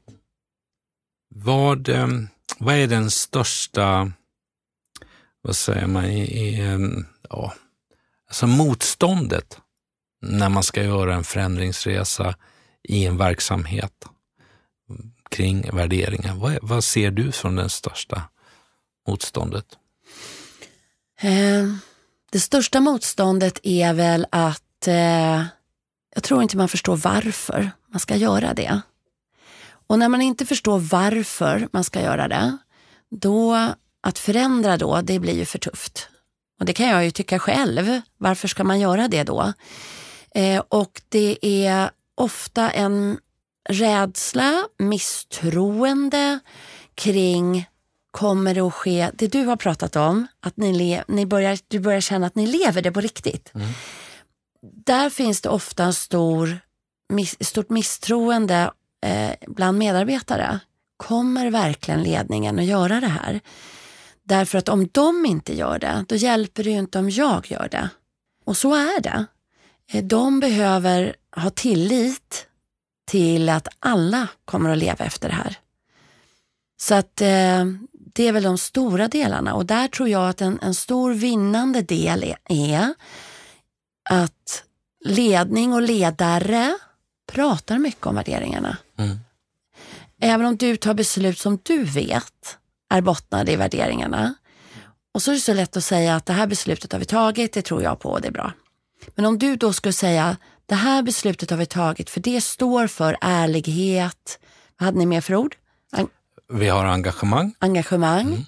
[1.29, 2.29] Vad, ehm,
[2.59, 4.13] vad är den största,
[5.43, 7.55] vad säger man, i, i, ehm, ja,
[8.27, 9.61] alltså motståndet
[10.23, 12.35] när man ska göra en förändringsresa
[12.83, 14.05] i en verksamhet
[15.31, 16.35] kring värderingar?
[16.35, 18.23] Vad, vad ser du som det största
[19.09, 19.79] motståndet?
[21.21, 21.67] Eh,
[22.31, 25.45] det största motståndet är väl att eh,
[26.15, 28.81] jag tror inte man förstår varför man ska göra det.
[29.71, 32.57] Och när man inte förstår varför man ska göra det,
[33.11, 36.09] då att förändra då, det blir ju för tufft.
[36.61, 38.01] Och det kan jag ju tycka själv.
[38.19, 39.53] Varför ska man göra det då?
[40.35, 43.19] Eh, och det är ofta en
[43.69, 46.39] rädsla, misstroende
[46.95, 47.69] kring
[48.11, 51.79] kommer det att ske, det du har pratat om, att ni, le, ni börjar, du
[51.79, 53.53] börjar känna att ni lever det på riktigt.
[54.87, 56.59] Där finns det ofta en stor,
[57.13, 58.71] miss, stort misstroende
[59.07, 60.61] eh, bland medarbetare.
[60.97, 63.41] Kommer verkligen ledningen att göra det här?
[64.25, 67.69] Därför att om de inte gör det, då hjälper det ju inte om jag gör
[67.71, 67.89] det.
[68.45, 69.25] Och så är det.
[69.93, 72.47] Eh, De behöver ha tillit
[73.11, 75.57] till att alla kommer att leva efter det här.
[76.81, 80.59] Så att eh, det är väl de stora delarna och där tror jag att en,
[80.63, 82.95] en stor vinnande del är, är
[84.11, 84.65] att
[85.05, 86.79] ledning och ledare
[87.33, 88.77] pratar mycket om värderingarna.
[88.99, 89.19] Mm.
[90.21, 92.59] Även om du tar beslut som du vet
[92.91, 94.35] är bottnade i värderingarna.
[95.15, 97.53] Och så är det så lätt att säga att det här beslutet har vi tagit,
[97.53, 98.53] det tror jag på och det är bra.
[99.15, 102.87] Men om du då skulle säga det här beslutet har vi tagit för det står
[102.87, 104.39] för ärlighet,
[104.79, 105.57] vad hade ni mer för ord?
[106.53, 107.55] Vi har engagemang.
[107.59, 108.45] engagemang.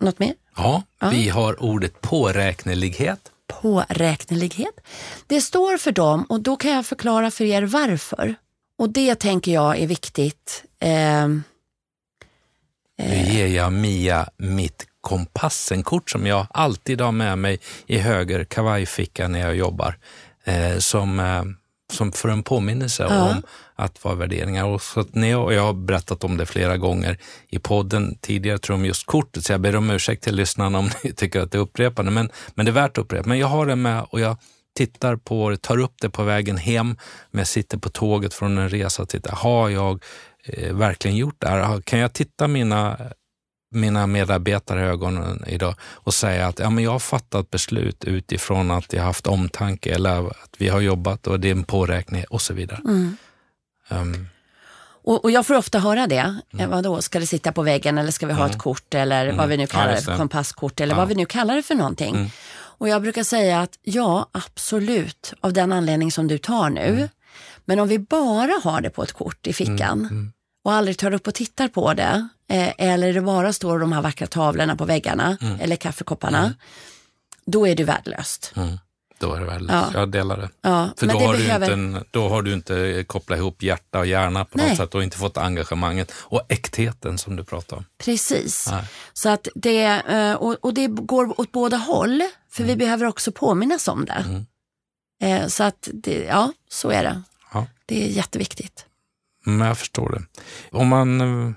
[0.00, 0.34] Något mer?
[0.56, 3.20] Ja, vi har ordet påräknelighet.
[3.62, 4.80] Påräknelighet.
[5.26, 8.34] Det står för dem och då kan jag förklara för er varför.
[8.78, 10.64] Och det tänker jag är viktigt.
[10.80, 11.42] Ehm,
[12.98, 19.28] Nu ger jag Mia mitt kompassenkort som jag alltid har med mig i höger kavajficka
[19.28, 19.98] när jag jobbar.
[20.44, 21.42] Eh, som, eh,
[21.92, 23.30] som för en påminnelse Ja.
[23.30, 23.42] om
[23.78, 24.64] att vara värderingar.
[24.64, 27.18] Och så att jag, och jag har berättat om det flera gånger
[27.48, 30.78] i podden tidigare, tror jag om just kortet, så jag ber om ursäkt till lyssnarna
[30.78, 33.28] om ni tycker att det är upprepande, men, men det är värt att upprepa.
[33.28, 34.36] Men jag har det med och jag
[34.76, 36.96] tittar på det, tar upp det på vägen hem,
[37.30, 40.04] men jag sitter på tåget från en resa och tittar, har jag
[40.44, 41.80] eh, verkligen gjort det här?
[41.80, 42.98] Kan jag titta mina
[43.70, 48.70] mina medarbetare i ögonen idag och säga att ja, men jag har fattat beslut utifrån
[48.70, 52.42] att jag haft omtanke eller att vi har jobbat och det är en påräkning och
[52.42, 52.80] så vidare.
[52.84, 53.16] mm.
[53.88, 54.28] Um,
[55.04, 56.36] och, och jag får ofta höra det.
[56.52, 56.70] Mm.
[56.70, 59.56] Vadå, ska det sitta på väggen eller ska vi ha ett kort eller vad vi
[59.56, 60.18] nu Ja, kallar det för, det.
[60.18, 60.98] kompasskort eller Ja.
[60.98, 62.32] vad vi nu kallar det för någonting.
[62.52, 67.08] Och jag brukar säga att ja, absolut, av den anledning som du tar nu.
[67.64, 70.32] Men om vi bara har det på ett kort i fickan
[70.64, 74.02] och aldrig tar upp och tittar på det, eh, eller det bara står de här
[74.02, 76.54] vackra tavlorna på väggarna eller kaffekopparna,
[77.46, 78.52] då är du värdelöst.
[79.22, 79.30] Mm.
[79.30, 79.90] Då är det väl, Ja.
[79.94, 80.48] jag delar det.
[80.62, 83.98] Ja, För då det har, behöver- du inte då har du inte kopplat ihop hjärta
[83.98, 84.76] och hjärna på något Nej.
[84.76, 87.84] sätt och inte fått engagemanget och äktheten som du pratar om.
[87.98, 88.68] Precis.
[88.70, 88.84] Nej.
[89.12, 93.88] Så att det, eh, och, det går åt båda håll, för vi behöver också påminnas
[93.88, 94.24] om det.
[94.26, 94.46] Mm.
[95.42, 97.22] Eh, Så att, det, ja, så är det.
[97.52, 97.66] Ja.
[97.86, 98.84] Det är jätteviktigt.
[99.44, 100.22] Men jag förstår det.
[100.78, 101.52] Om man eh,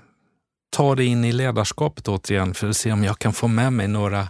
[0.70, 3.88] tar det in i ledarskapet återigen för att se om jag kan få med mig
[3.88, 4.28] några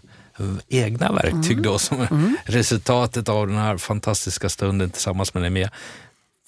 [0.68, 2.08] egna verktyg då som är
[2.44, 5.68] resultatet av den här fantastiska stunden tillsammans med med.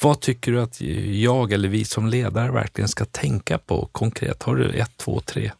[0.03, 0.81] Vad tycker du att
[1.21, 4.43] jag eller vi som ledare verkligen ska tänka på konkret?
[4.43, 5.51] Har du ett, två, tre?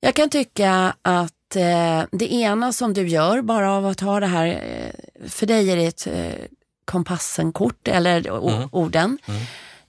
[0.00, 4.26] Jag kan tycka att eh, det ena som du gör, bara av att ha det
[4.26, 6.44] här, eh, för dig är det ett eh,
[6.84, 8.68] Kompassen-kort eller o- Mm.
[8.72, 9.18] orden.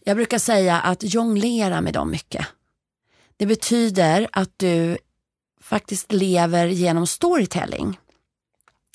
[0.06, 2.46] Jag brukar säga att jonglera med dem mycket.
[3.38, 4.98] Det betyder att du
[5.66, 8.00] faktiskt lever genom storytelling.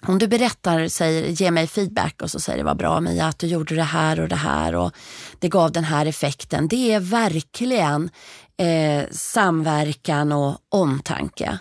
[0.07, 3.39] Om du berättar, säger, ge mig feedback och så säger det var bra Mia att
[3.39, 4.93] du gjorde det här och det här och
[5.39, 6.69] det gav den här effekten.
[6.69, 8.11] Det är verkligen
[8.57, 11.59] eh, samverkan och omtanke.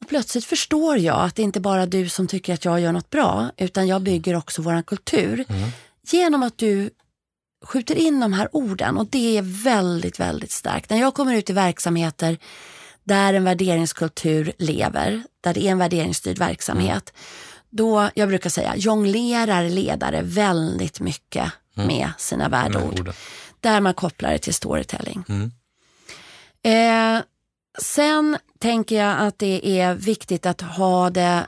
[0.00, 2.92] Och plötsligt förstår jag att det inte bara är du som tycker att jag gör
[2.92, 5.44] något bra utan jag bygger också våran kultur.
[6.10, 6.90] Genom att du
[7.64, 10.90] skjuter in de här orden och det är väldigt, väldigt starkt.
[10.90, 12.38] När jag kommer ut i verksamheter
[13.08, 17.12] där en värderingskultur lever, där det är en värderingsstyrd verksamhet,
[17.70, 23.12] då, jag brukar säga, jonglerar ledare väldigt mycket med sina värdeord.
[23.60, 25.24] Där man kopplar det till storytelling.
[25.28, 25.50] Mm.
[26.62, 27.22] Eh,
[27.78, 31.46] sen tänker jag att det är viktigt att ha det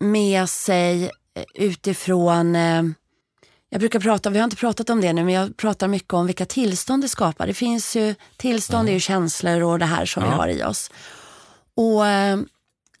[0.00, 2.82] med sig eh, utifrån eh,
[3.70, 6.26] jag brukar prata, vi har inte pratat om det nu, men jag pratar mycket om
[6.26, 7.46] vilka tillstånd det skapar.
[7.46, 10.34] Det finns ju, tillstånd är ju känslor och det här som vi Ja.
[10.34, 10.90] har i oss.
[11.74, 12.38] Och eh,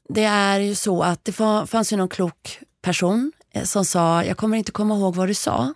[0.08, 4.24] det är ju så att det fa- fanns ju någon klok person eh, som sa,
[4.24, 5.74] jag kommer inte komma ihåg vad du sa,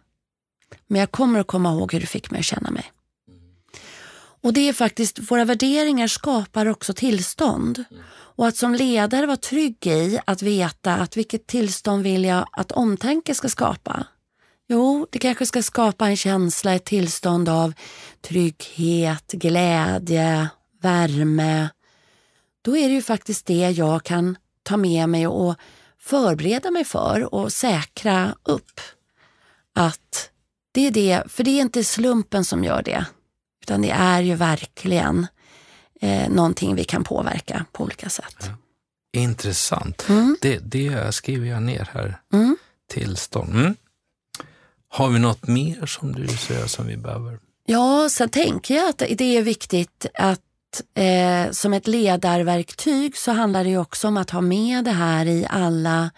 [0.87, 2.93] men jag kommer att komma ihåg hur du fick mig att känna mig.
[4.43, 7.85] Och det är faktiskt, våra värderingar skapar också tillstånd.
[8.37, 12.73] Och att som ledare vara trygg i att veta att vilket tillstånd vill jag att
[12.73, 14.07] omtanke ska skapa.
[14.69, 17.73] Jo, det kanske ska skapa en känsla, ett tillstånd av
[18.21, 20.49] trygghet, glädje,
[20.83, 21.69] värme.
[22.63, 25.55] Då är det ju faktiskt det jag kan ta med mig och
[25.99, 28.81] förbereda mig för och säkra upp.
[29.75, 30.31] Att
[30.73, 33.07] det är det, för det är inte slumpen som gör det,
[33.63, 35.27] utan det är ju verkligen
[36.01, 38.51] eh, någonting vi kan påverka på olika sätt.
[39.17, 40.09] Intressant.
[40.09, 40.37] Mm.
[40.41, 42.21] Det, det skriver jag ner här.
[42.33, 42.57] Mm.
[42.89, 43.55] Tillstånd.
[43.55, 43.75] Mm.
[44.95, 47.39] Har vi något mer som du ser som vi behöver?
[47.67, 50.41] Ja, sen tänker jag att det är viktigt att
[50.95, 55.27] eh, som ett ledarverktyg så handlar det ju också om att ha med det här
[55.27, 56.11] i alla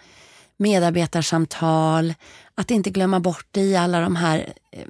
[0.57, 2.13] medarbetarsamtal,
[2.55, 4.87] att inte glömma bort det i alla de här eh,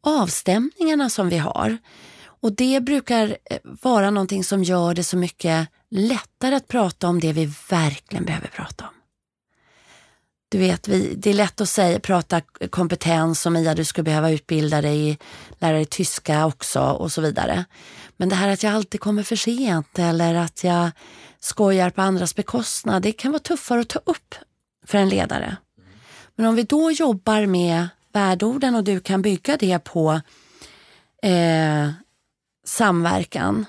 [0.00, 1.78] avstämningarna som vi har.
[2.24, 7.20] Och det brukar eh, vara någonting som gör det så mycket lättare att prata om
[7.20, 9.01] det vi verkligen behöver prata om.
[10.52, 12.40] Du vet, vi, det är lätt att säga, prata
[12.70, 15.18] kompetens och Mia du skulle behöva utbilda dig, i-
[15.58, 17.64] lära dig tyska också och så vidare.
[18.16, 20.90] Men det här att jag alltid kommer för sent eller att jag
[21.40, 24.34] skojar på andras bekostnad, det kan vara tuffare att ta upp
[24.86, 25.56] för en ledare.
[26.36, 30.20] Men om vi då jobbar med värdeorden och du kan bygga det på
[31.22, 31.90] eh,
[32.66, 33.66] samverkan.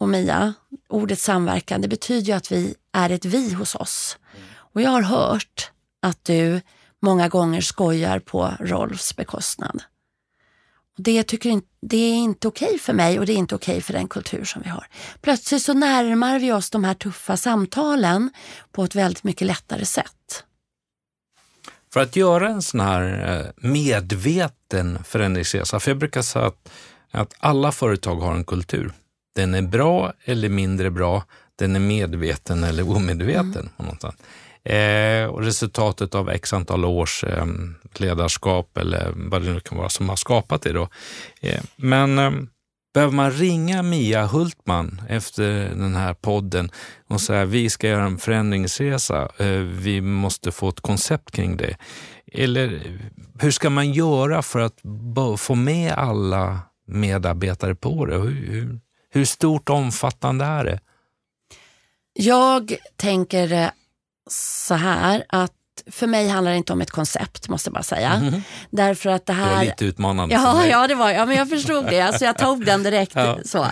[0.00, 0.54] Och Mia,
[0.88, 4.18] ordet samverkan, det betyder ju att vi är ett vi hos oss.
[4.56, 5.70] Och jag har hört
[6.02, 6.60] att du
[7.02, 9.82] många gånger skojar på Rolfs bekostnad.
[10.96, 14.08] Det, tycker det är inte okej för mig och det är inte okej för den
[14.08, 14.86] kultur som vi har.
[15.20, 18.30] Plötsligt så närmar vi oss de här tuffa samtalen
[18.72, 20.44] på ett väldigt mycket lättare sätt.
[21.92, 26.70] För att göra en sån här eh, medveten förändringsresa, för jag brukar säga att,
[27.10, 28.92] att alla företag har en kultur.
[29.34, 31.24] Den är bra eller mindre bra,
[31.56, 33.70] den är medveten eller omedveten.
[33.76, 34.22] På något sätt.
[34.64, 37.46] Eh, och resultatet av x antal års eh,
[37.94, 40.72] ledarskap eller vad det nu kan vara som har skapat det.
[40.72, 40.88] Då.
[41.40, 42.30] Eh, men eh,
[42.94, 46.70] behöver man ringa Mia Hultman efter den här podden
[47.08, 51.76] och säga vi ska göra en förändringsresa, eh, vi måste få ett koncept kring det.
[52.32, 52.82] Eller
[53.40, 54.78] hur ska man göra för att
[55.40, 58.16] få med alla medarbetare på det?
[58.16, 58.80] Hur, hur,
[59.10, 60.80] hur stort och omfattande är det?
[62.12, 63.68] Jag tänker eh,
[64.30, 65.52] så här att
[65.90, 68.12] för mig handlar det inte om ett koncept, måste jag bara säga.
[68.12, 68.42] Mm.
[68.70, 69.50] Därför att det här...
[69.50, 72.00] Det var lite utmanande ja, ja, det var ja, men jag förstod det.
[72.00, 73.12] Alltså, jag tog den direkt.
[73.14, 73.38] ja.
[73.44, 73.62] så.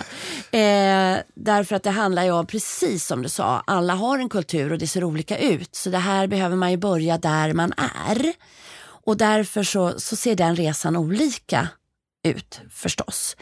[0.57, 4.71] Eh, därför att det handlar ju om, precis som du sa, alla har en kultur
[4.71, 5.75] och det ser olika ut.
[5.75, 7.73] Så det här behöver man ju börja där man
[8.07, 8.33] är.
[9.05, 11.67] Och därför så, så ser den resan olika
[12.23, 13.37] ut förstås.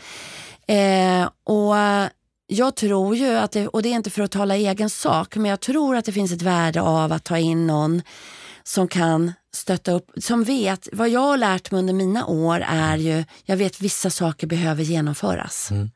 [0.67, 1.75] Eh, och
[2.47, 5.49] jag tror ju att, det, och det är inte för att tala egen sak, men
[5.51, 8.01] jag tror att det finns ett värde av att ta in någon
[8.63, 12.97] som kan stötta upp, som vet, vad jag har lärt mig under mina år är
[12.97, 15.71] ju, jag vet vissa saker behöver genomföras.
[15.71, 15.89] Mm.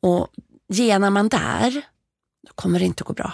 [0.00, 0.28] Och
[0.68, 1.82] genar man där,
[2.46, 3.32] då kommer det inte att gå bra.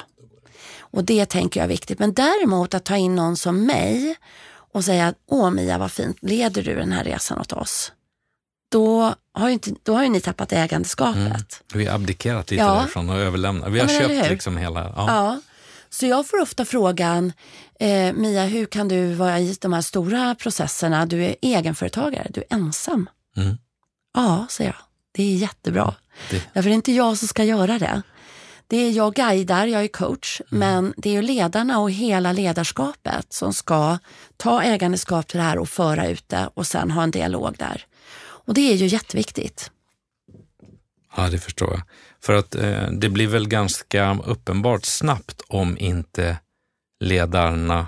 [0.78, 1.98] Och det tänker jag är viktigt.
[1.98, 4.16] Men däremot att ta in någon som mig
[4.72, 7.92] och säga, åh Mia vad fint, leder du den här resan åt oss?
[8.70, 11.16] Då har ju, inte, då har ni tappat ägandeskapet.
[11.16, 11.42] Mm.
[11.74, 12.74] Vi har abdikerat lite ja.
[12.74, 13.72] därifrån och överlämnat.
[13.72, 14.80] Vi har ja, köpt liksom hela...
[14.96, 15.04] Ja.
[15.08, 15.40] ja.
[15.90, 17.32] Så jag får ofta frågan,
[17.80, 21.06] eh, Mia, hur kan du vara i de här stora processerna?
[21.06, 23.08] Du är egenföretagare, du är ensam.
[23.36, 23.58] Mm.
[24.14, 24.80] Ja, säger jag.
[25.12, 25.94] Det är jättebra.
[26.30, 26.42] Det.
[26.52, 28.02] Därför är det inte jag som ska göra det.
[28.66, 30.58] Det är jag guidar, jag är coach, mm.
[30.58, 33.98] men det är ju ledarna och hela ledarskapet som ska
[34.36, 37.86] ta ägandeskap till det här och föra ut det och sen ha en dialog där.
[38.50, 39.70] Och det är ju jätteviktigt.
[41.16, 41.82] Ja, det förstår jag.
[42.20, 46.36] För att eh, det blir väl ganska uppenbart snabbt om inte
[47.00, 47.86] ledarna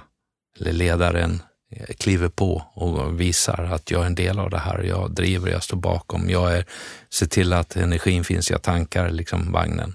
[0.61, 4.83] eller ledaren eh, kliver på och visar att jag är en del av det här.
[4.83, 6.65] Jag driver, jag står bakom, jag är,
[7.11, 9.95] ser till att energin finns, jag tankar liksom vagnen.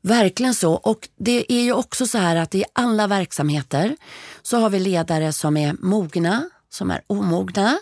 [0.00, 0.72] Verkligen så.
[0.72, 3.96] Och det är ju också så här att i alla verksamheter
[4.42, 7.78] så har vi ledare som är mogna, som är omogna,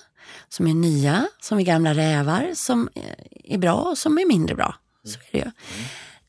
[0.55, 2.89] som är nya, som är gamla rävar, som
[3.45, 4.75] är bra och som är mindre bra.
[5.05, 5.51] Så är det ju.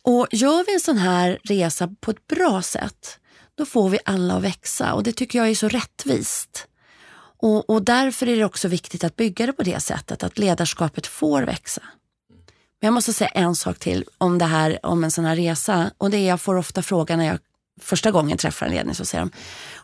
[0.01, 3.19] Och gör vi en sån här resa på ett bra sätt,
[3.55, 6.67] då får vi alla att växa och det tycker jag är så rättvist.
[7.37, 11.07] Och, och därför är det också viktigt att bygga det på det sättet, att ledarskapet
[11.07, 11.81] får växa.
[12.81, 15.91] Men jag måste säga en sak till om det här, om en sån här resa
[15.97, 17.39] och det är jag får ofta frågan när jag
[17.81, 19.31] första gången träffar en ledning så säger de,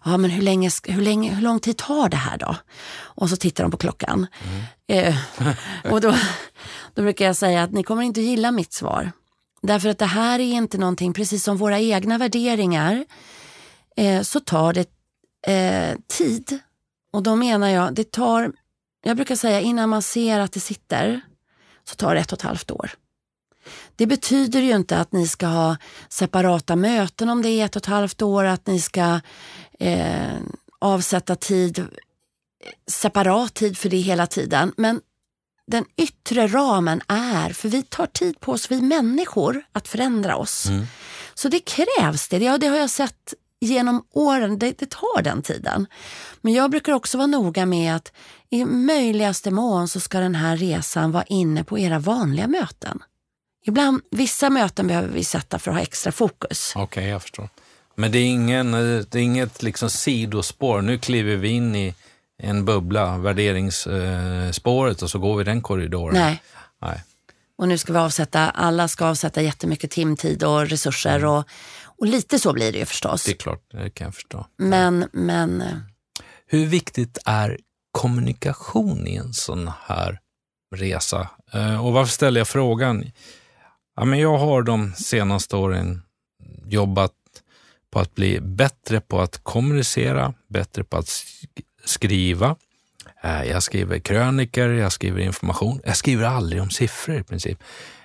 [0.06, 2.56] ja men hur, länge, hur, länge, hur lång tid tar det här då?
[2.94, 4.28] Och så tittar de på klockan.
[4.88, 5.08] Mm.
[5.08, 5.16] Eh,
[5.92, 6.16] och då,
[6.94, 9.12] då brukar jag säga att ni kommer inte gilla mitt svar.
[9.62, 13.06] Därför att det här är inte någonting, precis som våra egna värderingar,
[13.98, 14.90] eh, så tar det
[15.48, 16.60] eh, tid.
[17.14, 18.52] Och då menar jag, det tar,
[19.04, 21.22] jag brukar säga innan man ser att det sitter,
[21.84, 22.92] så tar det ett och ett halvt år.
[23.96, 25.78] Det betyder ju inte att ni ska ha
[26.10, 29.20] separata möten om det är ett och ett halvt år, att ni ska
[29.80, 30.38] eh,
[30.80, 31.88] avsätta tid,
[32.88, 34.74] separat tid för det hela tiden.
[34.78, 35.02] Men
[35.68, 40.66] den yttre ramen är, för vi tar tid på oss, vi människor, att förändra oss.
[40.66, 40.86] Mm.
[41.34, 42.38] Så det krävs det.
[42.38, 45.88] Ja, det har jag sett genom åren, det, det, tar den tiden.
[46.42, 48.12] Men jag brukar också vara noga med att
[48.50, 53.00] i möjligaste mån så ska den här resan vara inne på era vanliga möten.
[53.66, 56.74] Ibland, vissa möten behöver vi sätta för att ha extra fokus.
[56.76, 57.50] Okej, okay, jag förstår.
[57.96, 60.82] Men det är, ingen, det är inget liksom sidospår.
[60.82, 61.96] Nu kliver vi in i
[62.44, 66.14] en bubbla, värderingsspåret, och så går vi den korridoren.
[66.14, 66.42] Nej.
[66.82, 67.04] Nej.
[67.58, 71.30] Och nu ska vi avsätta, alla ska avsätta jättemycket timtid och resurser mm.
[71.30, 71.46] och,
[71.84, 73.24] och lite så blir det ju förstås.
[73.24, 74.46] Det är klart, det kan jag förstå.
[74.58, 75.62] Men, men...
[75.62, 75.78] Eh,
[76.46, 77.60] Hur viktigt är
[77.92, 80.20] kommunikation i en sån här
[80.76, 81.30] resa?
[81.54, 83.12] Eh, och varför ställer jag frågan?
[83.96, 86.02] Ja, men jag har de senaste åren
[86.66, 87.14] jobbat
[87.92, 91.10] på att bli bättre på att kommunicera, bättre på att
[91.86, 92.56] skriva.
[93.24, 95.82] Eh, jag skriver kröniker, jag skriver information.
[95.84, 97.64] Jag skriver aldrig om siffror i princip.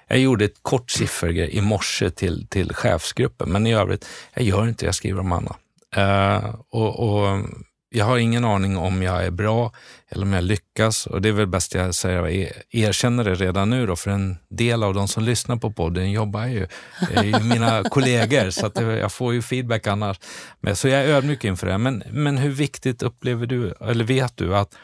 [0.09, 4.69] Jag gjorde ett kort siffergrej i morse till, till chefsgruppen, men i övrigt, jag gör
[4.69, 5.57] inte, jag skriver om annat.
[5.97, 7.39] Uh, och, och
[7.97, 9.73] jag har ingen aning om jag är bra
[10.09, 13.71] eller om jag lyckas och det är väl bäst jag säger, jag erkänner det redan
[13.71, 16.69] nu då, för en del av de som lyssnar på podden jobbar ju,
[17.15, 20.21] är ju mina kollegor så att jag får ju feedback annars.
[20.61, 21.79] Men, så jag är ödmjuk inför det.
[21.79, 24.75] Men, men hur viktigt upplever du, eller vet du att,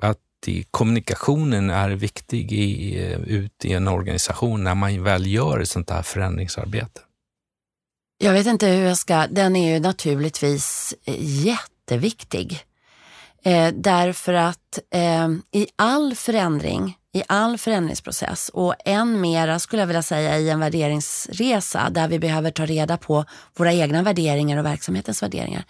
[0.00, 0.18] att
[0.70, 2.96] kommunikationen är viktig i,
[3.26, 7.00] ut i en organisation när man väl gör ett sånt här förändringsarbete?
[8.18, 12.64] Jag vet inte hur jag ska, den är ju naturligtvis jätte jätteviktig.
[13.44, 19.86] Eh, därför att eh, i all förändring, i all förändringsprocess och än mera skulle jag
[19.86, 23.24] vilja säga i en värderingsresa där vi behöver ta reda på
[23.56, 25.64] våra egna värderingar och verksamhetens värderingar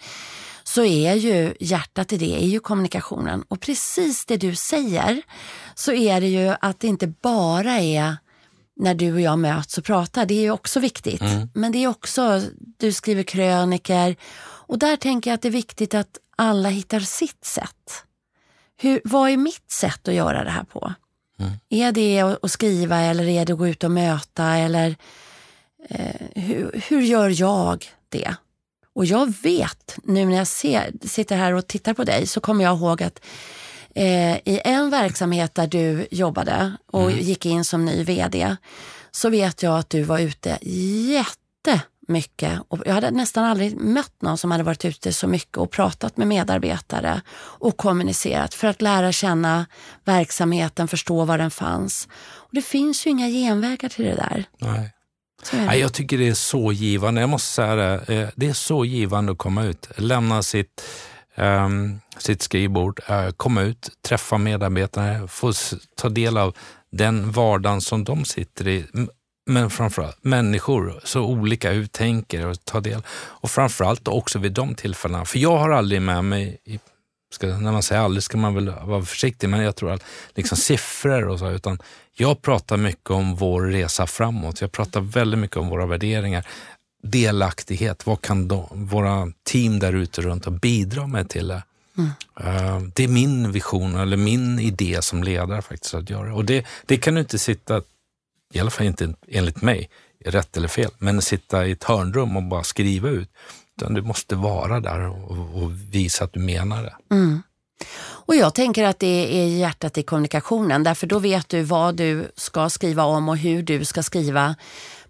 [0.63, 3.43] så är ju hjärtat i det är ju kommunikationen.
[3.47, 5.21] Och precis det du säger
[5.75, 8.17] så är det ju att det inte bara är
[8.75, 11.21] när du och jag möts och pratar, det är ju också viktigt.
[11.21, 11.49] Mm.
[11.53, 12.41] Men det är också,
[12.77, 14.15] du skriver kröniker
[14.71, 18.03] Och där tänker jag att det är viktigt att alla hittar sitt sätt.
[18.77, 20.93] Hur, vad är mitt sätt att göra det här på?
[21.39, 21.51] Mm.
[21.69, 24.95] Är det att skriva eller är det att gå ut och möta eller
[25.89, 28.35] eh, hur, hur gör jag det?
[28.93, 32.63] Och jag vet nu när jag ser, sitter här och tittar på dig så kommer
[32.63, 33.19] jag ihåg att
[33.95, 37.19] eh, i en verksamhet där du jobbade och mm.
[37.19, 38.55] gick in som ny VD
[39.11, 40.57] så vet jag att du var ute
[42.15, 42.59] jättemycket.
[42.67, 46.17] Och jag hade nästan aldrig mött någon som hade varit ute så mycket och pratat
[46.17, 47.21] med medarbetare
[47.59, 49.65] och kommunicerat för att lära känna
[50.05, 52.07] verksamheten, förstå var den fanns.
[52.33, 54.45] Och det finns ju inga genvägar till det där.
[54.59, 54.91] Nej.
[55.51, 55.75] Det.
[55.75, 57.21] Jag tycker det är så givande.
[57.21, 58.13] Jag måste säga det.
[58.15, 60.83] Eh, det är så givande att komma ut, lämna sitt,
[61.37, 65.53] um, sitt skrivbord, uh, komma ut, träffa medarbetare, få
[65.95, 66.55] ta del av
[66.91, 68.85] den vardagen som de sitter i.
[69.45, 73.01] Men framförallt människor, så olika, hur tänker och ta del.
[73.11, 75.25] Och framförallt också vid de tillfällena.
[75.25, 76.79] För jag har aldrig med mig, i,
[77.33, 80.03] ska, när man säger aldrig ska man väl vara försiktig, men jag tror att
[80.35, 81.79] liksom siffror och så, utan
[82.13, 84.61] jag pratar mycket om vår resa framåt.
[84.61, 86.45] Jag pratar väldigt mycket om våra värderingar.
[87.03, 91.63] Delaktighet, vad kan de, våra team där ute runt om bidra med till det?
[91.97, 92.91] Mm.
[92.95, 96.35] Det är min vision eller min idé som ledare faktiskt att göra.
[96.35, 97.81] Och det, det kan du inte sitta,
[98.51, 99.89] i alla fall inte enligt mig,
[100.25, 103.29] rätt eller fel, men sitta i ett hörnrum och bara skriva ut.
[103.77, 107.15] Utan du måste vara där och, och visa att du menar det.
[107.15, 107.43] Mm.
[108.03, 112.31] Och jag tänker att det är hjärtat i kommunikationen, därför då vet du vad du
[112.35, 114.55] ska skriva om och hur du ska skriva.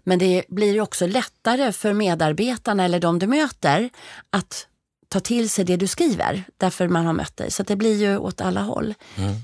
[0.04, 3.90] Men det blir också lättare för medarbetarna eller de du möter
[4.30, 4.66] att
[5.08, 7.50] ta till sig det du skriver, därför man har mött dig.
[7.50, 8.94] Så det blir ju åt alla håll.
[9.16, 9.34] Mm.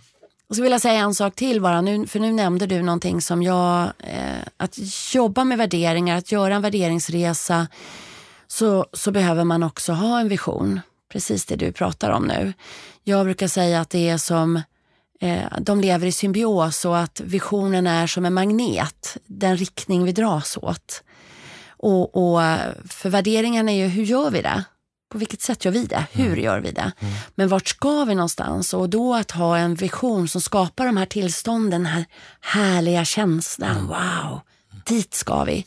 [0.48, 3.20] Och så vill jag säga en sak till bara, nu, för nu nämnde du någonting
[3.20, 4.78] som jag, eh, att
[5.14, 7.68] jobba med värderingar, att göra en värderingsresa,
[8.46, 10.80] så, så behöver man också ha en vision.
[11.12, 12.52] Precis det du pratar om nu.
[13.04, 14.56] Jag brukar säga att det är som
[15.20, 20.12] eh, de lever i symbios och att visionen är som en magnet, den riktning vi
[20.12, 21.02] dras åt.
[21.70, 22.40] Och, och
[22.88, 24.64] för värderingen är ju, hur gör vi det?
[25.08, 26.06] På vilket sätt gör vi det?
[26.12, 26.40] Hur mm.
[26.40, 26.92] gör vi det?
[27.00, 27.14] Mm.
[27.34, 28.74] Men vart ska vi någonstans?
[28.74, 32.04] Och då att ha en vision som skapar de här tillstånden, den här
[32.40, 33.76] härliga känslan.
[33.76, 33.86] Mm.
[33.86, 34.40] Wow,
[34.86, 35.66] dit ska vi.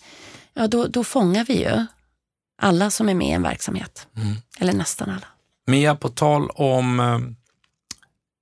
[0.54, 1.86] Ja, då, då fångar vi ju
[2.62, 4.08] alla som är med i en verksamhet.
[4.18, 4.36] Mm.
[4.60, 5.28] Eller nästan alla.
[5.68, 7.20] Mia, på tal om eh,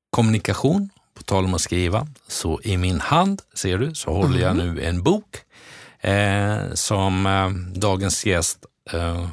[0.10, 4.52] kommunikation, på tal om att skriva, så i min hand, ser du, så håller jag
[4.52, 4.74] mm.
[4.74, 5.38] nu en bok
[6.00, 9.28] eh, som eh, dagens gäst eh,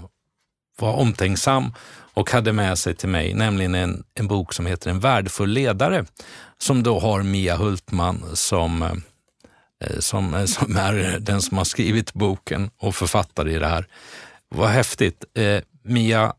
[0.81, 1.73] var omtänksam
[2.17, 6.05] och hade med sig till mig, nämligen en, en bok som heter En värdefull ledare,
[6.59, 12.13] som då har Mia Hultman som, eh, som, eh, som är den som har skrivit
[12.13, 13.87] boken och författare i det här.
[14.49, 15.25] Vad häftigt.
[15.35, 16.35] Eh, Mia,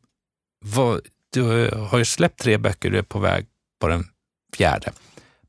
[0.66, 1.02] vad,
[1.34, 3.46] du har ju släppt tre böcker, du är på väg
[3.80, 4.06] på den
[4.58, 4.92] fjärde.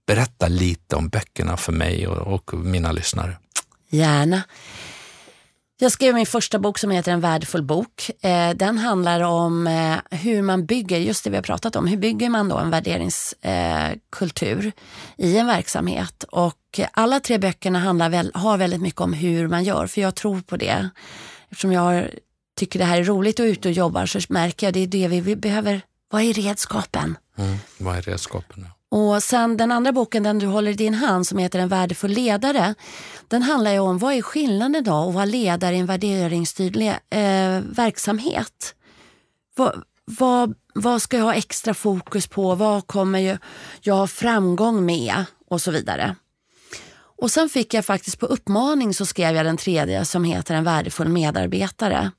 [0.07, 3.39] Berätta lite om böckerna för mig och, och mina lyssnare.
[3.91, 4.43] Gärna.
[5.80, 8.10] Jag skrev min första bok som heter En värdefull bok.
[8.20, 11.96] Eh, den handlar om eh, hur man bygger, just det vi har pratat om, hur
[11.96, 14.72] bygger man då en värderingskultur eh,
[15.26, 16.24] i en verksamhet.
[16.28, 20.14] Och alla tre böckerna handlar väl, har väldigt mycket om hur man gör, för jag
[20.14, 20.88] tror på det.
[21.50, 22.08] Eftersom jag
[22.56, 25.08] tycker det här är roligt och ute och jobbar så märker jag det är det
[25.08, 25.80] vi behöver.
[26.10, 27.18] Vad är redskapen?
[27.36, 28.68] Mm, vad är redskapen?
[28.91, 32.11] Och sen den andra boken, den du håller i din hand, som heter En värdefull
[32.11, 32.74] ledare.
[33.28, 36.76] Den handlar ju om vad är skillnaden då att vara ledare i en värderingsstyrd
[37.11, 38.74] eh, verksamhet.
[39.57, 42.55] Vad, vad, vad ska jag ha extra fokus på?
[42.55, 43.39] Vad kommer
[43.80, 45.24] jag ha framgång med?
[45.51, 46.16] Och så vidare.
[47.20, 50.64] Och sen fick jag faktiskt på uppmaning så skrev jag den tredje som heter En
[50.64, 52.11] värdefull medarbetare.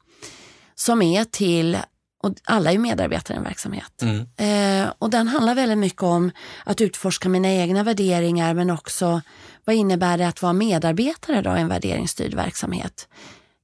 [0.76, 1.78] Som är till
[2.22, 4.02] och alla är medarbetare i en verksamhet.
[4.02, 4.28] Mm.
[4.38, 6.32] Eh, och den handlar väldigt mycket om
[6.64, 9.22] att utforska mina egna värderingar men också
[9.66, 13.08] vad innebär det att vara medarbetare då i en värderingsstyrd verksamhet?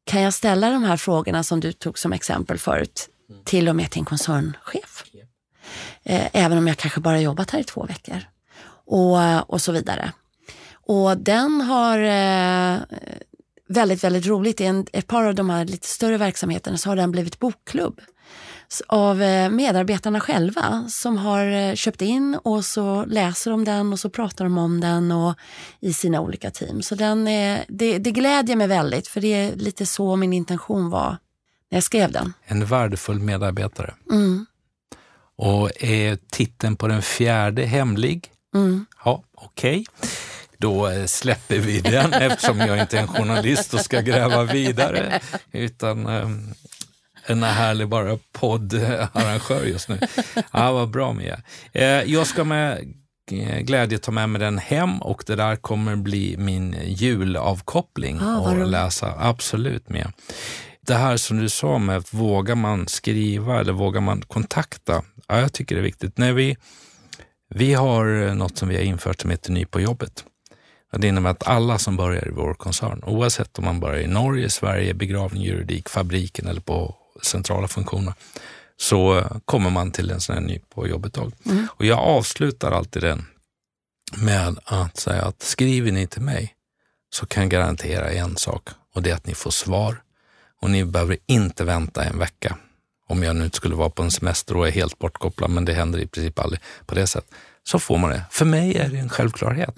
[0.05, 3.41] Kan jag ställa de här frågorna som du tog som exempel förut mm.
[3.43, 5.03] till och med till en koncernchef?
[6.03, 8.17] Eh, även om jag kanske bara jobbat här i två veckor.
[8.85, 10.11] Och, och så vidare.
[10.73, 12.79] Och den har eh,
[13.67, 14.61] väldigt, väldigt roligt.
[14.61, 18.01] I en, ett par av de här lite större verksamheterna så har den blivit bokklubb
[18.87, 23.99] av eh, medarbetarna själva som har eh, köpt in och så läser de den och
[23.99, 25.35] så pratar de om den och
[25.79, 26.81] i sina olika team.
[26.81, 30.89] Så den är, det, det glädjer mig väldigt för det är lite så min intention
[30.89, 31.17] var
[31.71, 32.33] när jag skrev den.
[32.43, 33.93] En värdefull medarbetare.
[34.11, 34.45] Mm.
[35.37, 38.31] Och är titeln på den fjärde hemlig?
[38.55, 38.85] Mm.
[39.05, 39.85] Ja, okej.
[39.97, 40.09] Okay.
[40.57, 45.21] Då eh, släpper vi den eftersom jag inte är en journalist och ska gräva vidare.
[45.51, 46.07] Utan
[47.25, 49.99] en härlig bara poddarrangör just nu.
[50.53, 51.41] Ja, vad bra Mia.
[51.71, 52.93] Eh, jag ska med
[53.61, 58.67] glädje ta med mig den hem och det där kommer bli min julavkoppling Ah, och
[58.67, 59.13] läsa.
[59.17, 60.11] Absolut Mia.
[60.81, 65.03] Det här som du sa med att vågar man skriva eller vågar man kontakta?
[65.27, 66.17] Ja, jag tycker det är viktigt.
[66.17, 66.57] När vi,
[67.49, 70.23] vi har något som vi har infört som heter Ny på jobbet.
[70.97, 74.49] Det innebär att alla som börjar i vår koncern, oavsett om man börjar i Norge,
[74.49, 78.13] Sverige, begravning, juridik, fabriken eller på centrala funktioner,
[78.77, 81.31] så kommer man till en sån här ny på jobbet-dag.
[81.67, 83.25] Och jag avslutar alltid den
[84.17, 86.55] med att säga att skriver ni till mig
[87.09, 90.01] så kan jag garantera en sak och det är att ni får svar
[90.61, 92.57] och ni behöver inte vänta en vecka.
[93.07, 95.73] Om jag nu inte skulle vara på en semester och är helt bortkopplad, men det
[95.73, 97.31] händer i princip aldrig på det sättet,
[97.63, 98.23] så får man det.
[98.31, 99.75] För mig är det en självklarhet.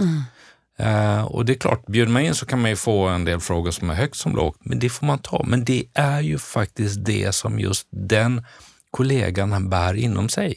[0.79, 3.39] Eh, och det är klart, bjuder man in så kan man ju få en del
[3.39, 5.43] frågor som är högt som lågt, men det får man ta.
[5.43, 8.45] Men det är ju faktiskt det som just den
[8.91, 10.55] kollegan han bär inom sig.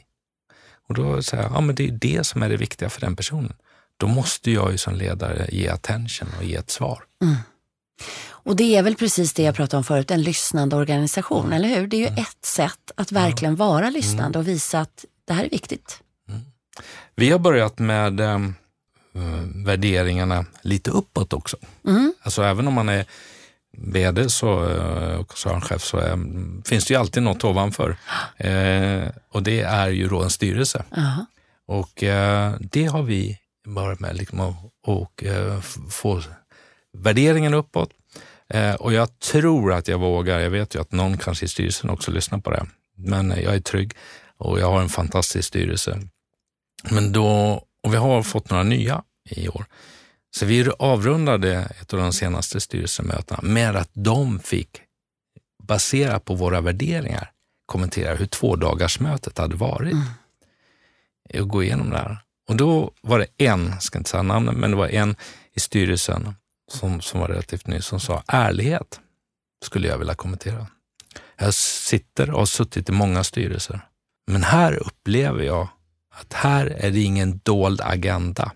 [0.89, 3.17] Och då säger jag, ja men det är det som är det viktiga för den
[3.17, 3.53] personen.
[3.97, 7.05] Då måste jag ju som ledare ge attention och ge ett svar.
[8.29, 11.87] Och det är väl precis det jag pratade om förut, en lyssnande organisation, eller hur?
[11.87, 15.51] Det är ju ett sätt att verkligen vara lyssnande och visa att det här är
[15.51, 16.01] viktigt.
[17.15, 18.39] Vi har börjat med eh,
[19.65, 21.57] värderingarna lite uppåt också.
[21.87, 22.15] Mm.
[22.23, 23.05] Alltså även om man är
[23.79, 26.19] vd så, eh, och koncernchef så är,
[26.69, 27.97] finns det ju alltid något ovanför.
[28.37, 30.85] Eh, och det är ju då en styrelse.
[30.91, 31.27] Jaha.
[31.67, 36.23] Och eh, det har vi börjat med, liksom, och, och eh, få
[36.93, 37.91] värderingen uppåt.
[38.49, 41.91] Eh, och jag tror att jag vågar, jag vet ju att någon kanske i styrelsen
[41.91, 43.93] också lyssnar på det, men jag är trygg
[44.37, 46.01] och jag har en fantastisk styrelse.
[46.91, 49.65] Men då, och vi har fått några nya i år.
[50.37, 54.81] Så vi avrundade ett av de senaste styrelsemötena med att de fick,
[55.63, 57.31] baserat på våra värderingar,
[57.67, 59.95] kommentera hur tvådagarsmötet hade varit.
[61.39, 62.19] Och gå igenom det här.
[62.49, 65.17] Och då var det en, jag ska inte säga namnet, men det var en
[65.55, 66.35] i styrelsen
[66.73, 69.01] som, som var relativt ny som sa ärlighet
[69.65, 70.67] skulle jag vilja kommentera.
[71.37, 73.81] Jag sitter och har suttit i många styrelser,
[74.27, 75.69] men här upplever jag
[76.11, 78.53] att här är det ingen dold agenda.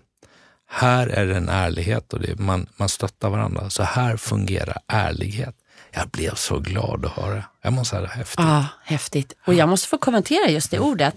[0.67, 3.69] Här är det en ärlighet och det, man, man stöttar varandra.
[3.69, 5.55] Så här fungerar ärlighet.
[5.91, 7.43] Jag blev så glad att höra.
[7.61, 8.39] Jag måste säga det häftigt.
[8.45, 9.33] Ja, häftigt.
[9.45, 11.15] Och jag måste få kommentera just det ordet.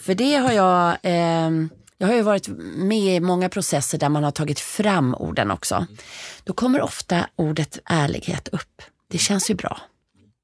[0.00, 4.24] För det har jag, ehm, jag har ju varit med i många processer där man
[4.24, 5.86] har tagit fram orden också.
[6.44, 8.82] Då kommer ofta ordet ärlighet upp.
[9.10, 9.80] Det känns ju bra.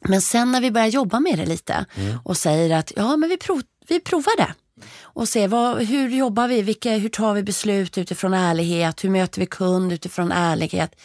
[0.08, 1.84] Men sen när vi börjar jobba med det lite
[2.24, 4.54] och säger att ja, men vi, prov, vi provar det
[5.02, 9.40] och ser vad, hur jobbar vi, Vilka, hur tar vi beslut utifrån ärlighet, hur möter
[9.40, 10.96] vi kund utifrån ärlighet.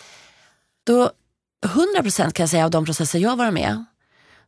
[0.83, 1.11] Då
[1.65, 3.85] 100% kan jag säga av de processer jag varit med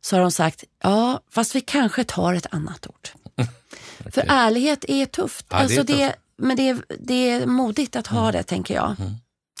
[0.00, 3.08] så har de sagt, ja fast vi kanske tar ett annat ord.
[4.14, 5.46] För ärlighet är tufft.
[5.48, 6.18] Ja, det är alltså det, tufft.
[6.36, 8.96] men det är, det är modigt att ha det tänker jag.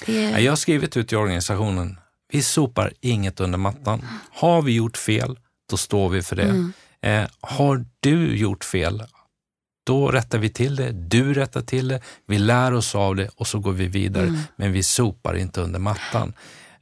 [0.06, 1.98] Det Ja, är, Jag har skrivit ut i organisationen,
[2.32, 4.06] vi sopar inget under mattan.
[4.32, 5.38] Har vi gjort fel,
[5.70, 6.70] då står vi för det.
[7.08, 9.02] Eh, har du gjort fel,
[9.84, 13.46] då rättar vi till det, du rättar till det, vi lär oss av det och
[13.46, 14.38] så går vi vidare.
[14.56, 16.32] Men vi sopar inte under mattan.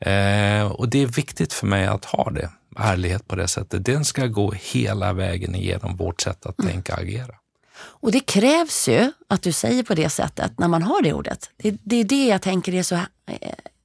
[0.01, 3.85] Eh, och det är viktigt för mig att ha det, ärlighet på det sättet.
[3.85, 7.35] Den ska gå hela vägen igenom vårt sätt att tänka och agera.
[7.83, 11.51] och det krävs ju att du säger på det sättet när man har det ordet.
[11.57, 13.03] Det, det är det jag tänker är så eh,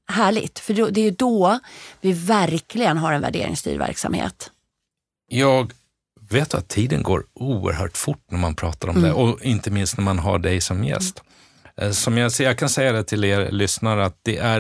[0.07, 0.59] härligt.
[0.59, 1.59] För det är då
[2.01, 4.51] vi verkligen har en värderingsstyrd verksamhet.
[5.29, 5.73] Jag
[6.29, 10.03] vet att tiden går oerhört fort när man pratar om det och inte minst när
[10.03, 11.21] man har dig som gäst.
[11.81, 14.59] Eh, Som jag, jag kan säga det till er lyssnare att det är,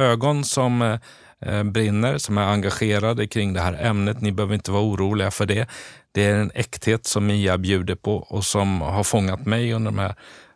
[0.00, 0.98] ögon som
[1.46, 4.20] eh, brinner, som är engagerade kring det här ämnet.
[4.20, 5.68] Ni behöver inte vara oroliga för det.
[6.14, 9.98] Det är en äkthet som Mia bjuder på och som har fångat mig under de
[9.98, 10.14] här,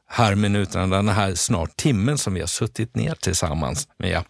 [0.09, 4.25] här minuterna, den här snart timmen som vi har suttit ner tillsammans, Mia.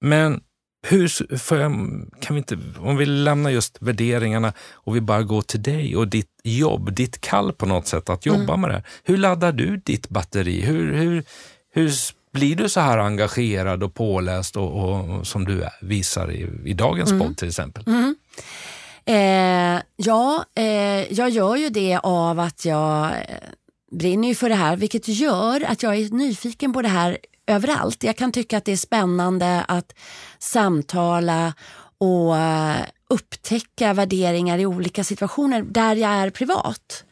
[0.00, 0.40] Men
[0.82, 1.12] hur,
[1.50, 1.72] jag,
[2.20, 6.08] kan vi inte, om vi lämnar just värderingarna och vi bara går till dig och
[6.08, 8.82] ditt jobb, ditt kall på något sätt att jobba med det.
[9.04, 10.60] Hur laddar du ditt batteri?
[10.60, 11.24] Hur, hur,
[11.72, 11.92] hur
[12.32, 16.74] blir du så här engagerad och påläst och, och, och som du visar i, i
[16.74, 17.84] dagens podd till exempel?
[19.04, 23.36] Eh, ja, eh, jag gör ju det av att jag eh,
[23.92, 27.18] brinner ju för det här vilket gör att jag är nyfiken på det här
[27.54, 28.02] överallt.
[28.02, 29.94] Jag kan tycka att det är spännande att
[30.38, 31.54] samtala
[31.98, 37.04] och eh, upptäcka värderingar i olika situationer där jag är privat.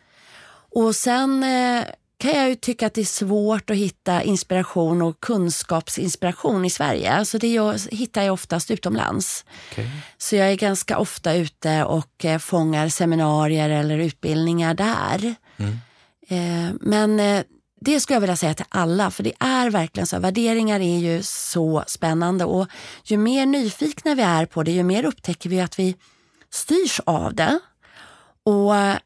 [0.74, 1.84] Och sen eh,
[2.18, 7.12] kan jag ju tycka att det är svårt att hitta inspiration och kunskapsinspiration i Sverige.
[7.12, 9.44] Alltså det jag, hittar jag oftast utomlands.
[9.72, 9.86] Okay.
[10.18, 15.34] Så jag är ganska ofta ute och eh, fångar seminarier eller utbildningar där.
[15.56, 15.78] Mm.
[16.80, 17.44] Men
[17.80, 20.18] det skulle jag vilja säga till alla, för det är verkligen så.
[20.18, 22.66] Värderingar är ju så spännande och
[23.04, 25.96] ju mer nyfikna vi är på det, ju mer upptäcker vi att vi
[26.50, 27.58] styrs av det.
[28.44, 28.96] Och eh,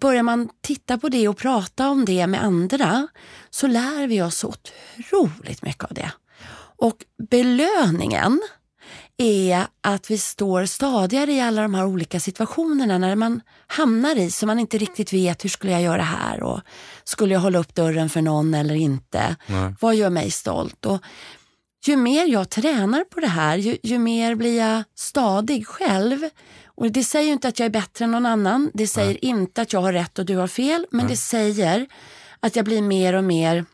[0.00, 3.08] börjar man titta på det och prata om det med andra
[3.50, 6.10] så lär vi oss otroligt mycket av det.
[6.78, 6.96] Och
[7.30, 8.40] belöningen
[9.18, 14.30] är att vi står stadigare i alla de här olika situationerna när man hamnar i
[14.30, 16.60] så man inte riktigt vet hur skulle jag göra här och
[17.04, 19.36] skulle jag hålla upp dörren för någon eller inte?
[19.46, 19.74] Nej.
[19.80, 20.86] Vad gör mig stolt?
[20.86, 21.02] Och
[21.86, 26.28] ju mer jag tränar på det här, ju, ju mer blir jag stadig själv
[26.76, 28.70] och Det säger inte att jag är bättre än någon annan.
[28.74, 29.18] Det säger Nej.
[29.20, 30.86] inte att jag har rätt och du har fel.
[30.90, 31.08] Men Nej.
[31.08, 31.86] det säger
[32.40, 33.64] att jag blir mer och mer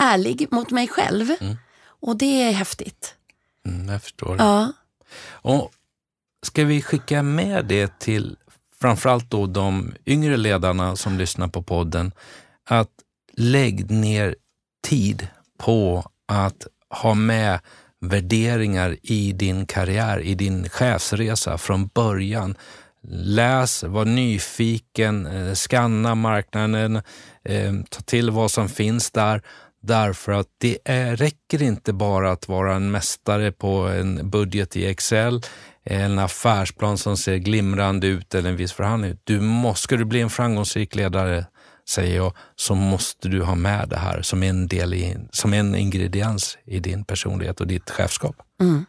[0.00, 1.30] ärlig mot mig själv.
[1.40, 1.56] Mm.
[2.00, 3.14] Och det är häftigt.
[3.68, 4.36] Mm, jag förstår.
[4.38, 4.72] Ja.
[5.30, 5.70] Och
[6.46, 8.36] ska vi skicka med det till
[8.80, 12.12] framförallt då de yngre ledarna som lyssnar på podden,
[12.68, 12.90] att
[13.36, 14.36] lägg ner
[14.88, 17.60] tid på att ha med
[18.00, 22.54] värderingar i din karriär, i din chefsresa från början.
[23.08, 26.96] Läs, var nyfiken, eh, skanna marknaden,
[27.44, 29.42] eh, ta till vad som finns där.
[29.82, 34.86] Därför att det är, räcker inte bara att vara en mästare på en budget i
[34.86, 35.42] Excel,
[35.84, 39.18] en affärsplan som ser glimrande ut eller en viss förhandling.
[39.24, 41.46] Du måste, ska du bli en framgångsrik ledare
[41.90, 45.74] säger jag, så måste du ha med det här som en, del i, som en
[45.74, 48.36] ingrediens i din personlighet och ditt chefskap.
[48.60, 48.86] Mm.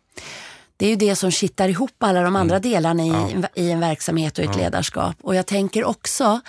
[0.78, 2.72] Det är ju det som kittar ihop alla de andra mm.
[2.72, 3.10] delarna i,
[3.42, 3.48] ja.
[3.56, 4.62] i en verksamhet och ett ja.
[4.62, 5.16] ledarskap.
[5.22, 6.42] Och jag tänker också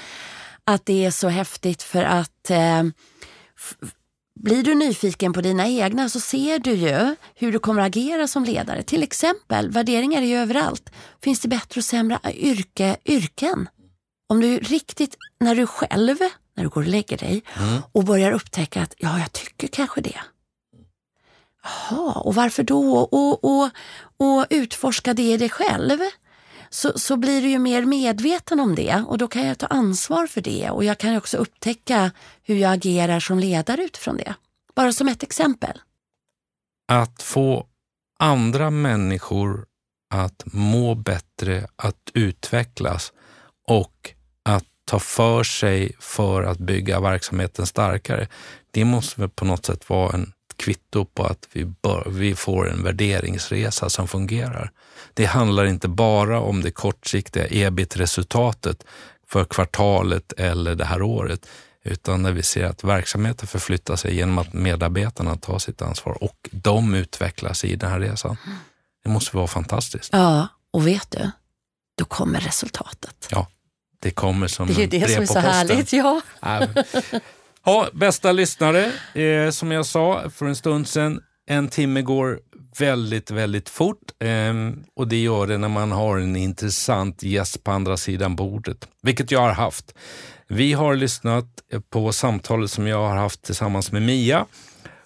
[0.65, 2.83] att det är så häftigt för att eh,
[4.43, 8.29] blir du nyfiken på dina egna så ser du ju hur du kommer att agera
[8.29, 8.83] som ledare.
[8.83, 10.91] Till exempel, värderingar är ju överallt.
[11.23, 13.69] Finns det bättre och sämre yrke, yrken?
[14.29, 16.17] Om du riktigt, när du själv
[16.57, 17.83] när du går och lägger dig mm.
[17.93, 20.21] och börjar upptäcka att ja, jag tycker kanske det.
[21.63, 22.93] Jaha, och varför då?
[22.99, 23.71] Och, och,
[24.17, 25.99] och utforska det i dig själv.
[26.75, 30.27] Så, så blir du ju mer medveten om det och då kan jag ta ansvar
[30.27, 32.11] för det och jag kan också upptäcka
[32.43, 34.35] hur jag agerar som ledare utifrån det.
[34.75, 35.81] Bara som ett exempel.
[36.89, 37.67] Att få
[38.19, 39.67] andra människor
[40.15, 43.13] att må bättre, att utvecklas
[43.69, 44.11] och
[44.45, 48.29] att ta för sig för att bygga verksamheten starkare.
[48.71, 52.71] Det måste väl på något sätt vara en kvitto på att vi, bör, vi får
[52.71, 54.71] en värderingsresa som fungerar.
[55.15, 58.85] Det handlar inte bara om det kortsiktiga ebit-resultatet
[59.29, 61.49] för kvartalet eller det här året,
[61.85, 66.49] utan när vi ser att verksamheten förflyttar sig genom att medarbetarna tar sitt ansvar och
[66.51, 68.37] de utvecklas i den här resan.
[69.05, 70.11] Det måste vara fantastiskt.
[70.13, 71.31] Ja, och vet du,
[71.99, 73.29] då kommer resultatet.
[73.31, 73.47] Ja.
[73.99, 75.93] Det kommer som Det är det som är så härligt.
[75.93, 76.21] Ja
[77.65, 82.41] ja, bästa lyssnare, eh, som jag sa för en stund sedan, en timme går
[82.79, 84.55] väldigt, väldigt fort eh,
[84.97, 89.31] och det gör det när man har en intressant gäst på andra sidan bordet, vilket
[89.31, 89.95] jag har haft.
[90.49, 91.47] Vi har lyssnat
[91.91, 94.47] på samtalet som jag har haft tillsammans med Mia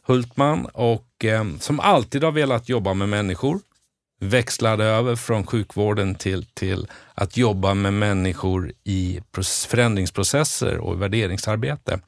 [0.06, 3.60] Hultman och eh, som alltid har velat jobba med människor
[4.20, 9.20] växlade över från sjukvården till, till att jobba med människor i
[9.68, 12.00] förändringsprocesser och värderingsarbete.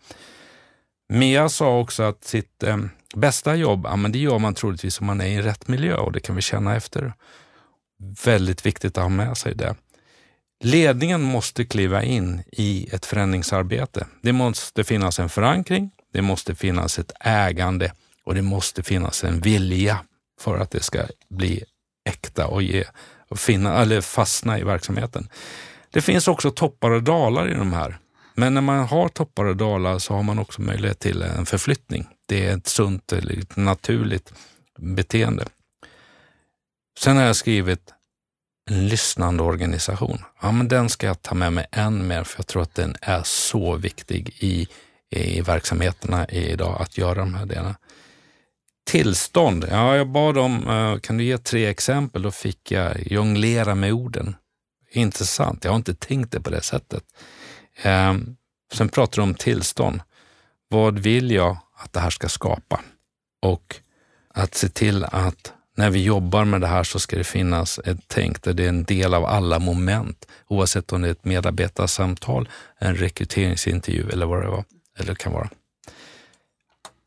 [1.09, 2.77] Mia sa också att sitt eh,
[3.15, 6.13] bästa jobb, ja, men det gör man troligtvis om man är i rätt miljö och
[6.13, 7.13] det kan vi känna efter.
[8.25, 9.75] Väldigt viktigt att ha med sig det.
[10.65, 14.07] Ledningen måste kliva in i ett förändringsarbete.
[14.23, 17.93] Det måste finnas en förankring, det måste finnas ett ägande
[18.25, 19.99] och det måste finnas en vilja
[20.41, 21.65] för att det ska bli
[22.05, 22.85] äkta och, ge,
[23.29, 25.29] och finna, eller fastna i verksamheten.
[25.91, 27.99] Det finns också toppar och dalar i de här.
[28.39, 32.09] Men när man har toppar och dalar så har man också möjlighet till en förflyttning.
[32.27, 34.33] Det är ett sunt eller ett naturligt
[34.79, 35.45] beteende.
[36.99, 37.95] Sen har jag skrivit
[38.71, 40.19] en lyssnande organisation.
[40.43, 42.97] Ja, men den ska jag ta med mig än mer för jag tror att den
[43.01, 44.69] är så viktig i,
[45.11, 47.77] i verksamheterna idag att göra de här delarna.
[48.87, 49.67] Tillstånd.
[49.71, 52.23] Ja, jag bad om, eh, kan du ge tre exempel?
[52.23, 54.37] Då fick jag jonglera med orden.
[54.91, 55.65] Intressant.
[55.65, 57.05] Jag har inte tänkt det på det sättet.
[57.83, 58.15] Eh,
[58.73, 60.01] sen pratar du om tillstånd.
[60.69, 62.81] Vad vill jag att det här ska skapa?
[63.43, 63.77] Och
[64.35, 67.99] att se till att när vi jobbar med det här så ska det finnas ett
[68.07, 72.49] tänk där det är en del av alla moment, oavsett om det är ett medarbetarsamtal,
[72.79, 74.65] en rekryteringsintervju eller vad det var,
[74.99, 75.51] eller kan vara.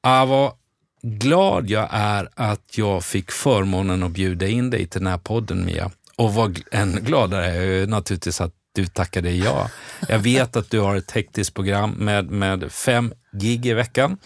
[0.01, 0.53] Ah, vad
[1.01, 5.65] glad jag är att jag fick förmånen att bjuda in dig till den här podden,
[5.65, 5.91] Mia.
[6.15, 9.69] Och vad än gladare är jag naturligtvis att du tackade ja.
[10.07, 14.17] Jag vet att du har ett hektiskt program med, med fem gig i veckan.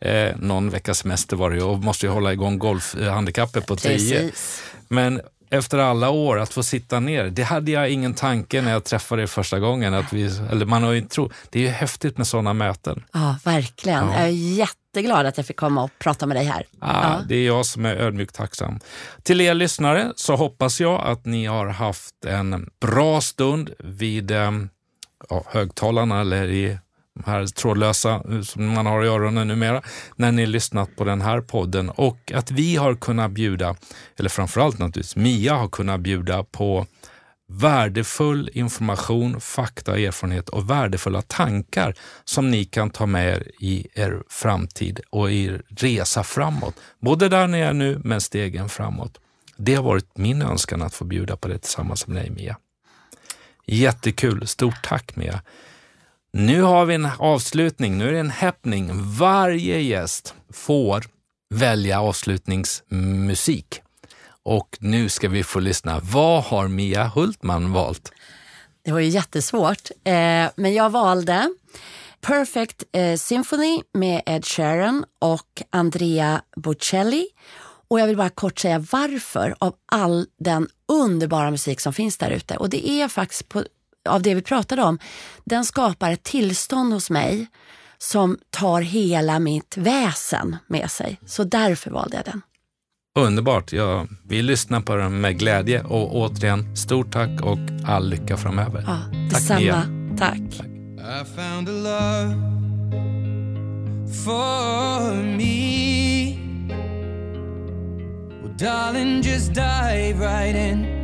[0.00, 4.32] Eh, någon veckas semester var det ju och måste ju hålla igång golfhandikappet på tio.
[4.88, 8.84] Men efter alla år att få sitta ner, det hade jag ingen tanke när jag
[8.84, 9.94] träffade dig första gången.
[9.94, 13.04] Att vi, eller man har ju tro, det är ju häftigt med sådana möten.
[13.12, 14.06] Ja, verkligen.
[14.06, 14.14] Ja.
[14.14, 14.30] Jag är
[14.92, 16.64] jätteglad att jag fick komma och prata med dig här.
[16.80, 17.24] Ja, ja.
[17.28, 18.80] Det är jag som är ödmjukt tacksam.
[19.22, 24.52] Till er lyssnare så hoppas jag att ni har haft en bra stund vid eh,
[25.28, 26.78] ja, högtalarna eller i
[27.14, 29.82] de här trådlösa eh, som man har i öronen numera,
[30.16, 33.76] när ni lyssnat på den här podden och att vi har kunnat bjuda,
[34.18, 36.86] eller framförallt naturligtvis Mia har kunnat bjuda på
[37.60, 41.94] värdefull information, fakta, erfarenhet och värdefulla tankar
[42.24, 46.74] som ni kan ta med er i er framtid och i er resa framåt.
[47.00, 49.20] Både där ni är nu, men stegen framåt.
[49.56, 52.56] Det har varit min önskan att få bjuda på det tillsammans med dig, Mia.
[53.66, 54.46] Jättekul.
[54.46, 55.42] Stort tack, Mia.
[56.32, 58.90] Nu har vi en avslutning, nu är det en happening.
[58.94, 61.04] Varje gäst får
[61.54, 63.82] välja avslutningsmusik.
[64.44, 66.00] Och nu ska vi få lyssna.
[66.02, 68.12] Vad har Mia Hultman valt?
[68.84, 71.54] Det var ju jättesvårt, eh, men jag valde
[72.20, 77.26] Perfect eh, Symphony med Ed Sheeran och Andrea Bocelli.
[77.88, 82.30] Och jag vill bara kort säga varför av all den underbara musik som finns där
[82.30, 82.56] ute.
[82.56, 83.64] Och det är faktiskt på
[84.08, 84.98] av det vi pratade om,
[85.44, 87.46] den skapar ett tillstånd hos mig
[87.98, 91.20] som tar hela mitt väsen med sig.
[91.26, 92.42] Så därför valde jag den.
[93.18, 93.72] Underbart.
[93.72, 98.84] Ja, vi lyssnar på den med glädje och återigen, stort tack och all lycka framöver.
[98.86, 98.98] Ja,
[99.30, 99.60] detsamma.
[99.60, 99.84] Mia.
[100.18, 100.38] Tack.
[100.56, 100.66] tack.
[100.66, 102.34] I found a love
[104.24, 106.38] for me
[108.42, 111.02] well, Darling, just dive right in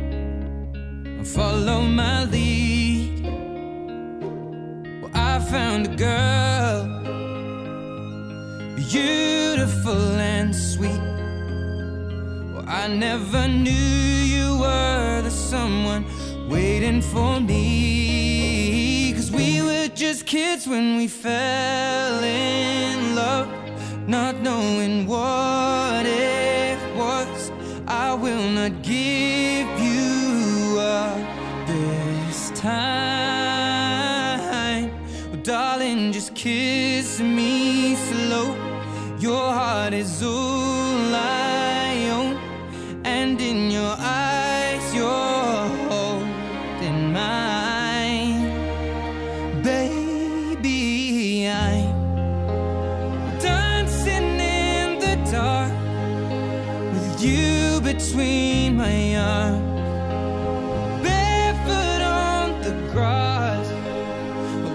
[1.25, 3.23] follow my lead.
[5.01, 6.85] Well, I found a girl,
[8.75, 11.18] beautiful and sweet.
[12.71, 16.05] I never knew you were the someone
[16.47, 19.11] waiting for me.
[19.11, 23.47] Cause we were just kids when we fell in love,
[24.07, 27.51] not knowing what it was.
[27.87, 31.17] I will not give you up
[31.65, 32.81] this time.
[35.31, 38.55] Well, darling, just kiss me slow.
[39.17, 40.68] Your heart is all
[58.09, 61.03] between my arms.
[61.03, 63.67] Barefoot on the grass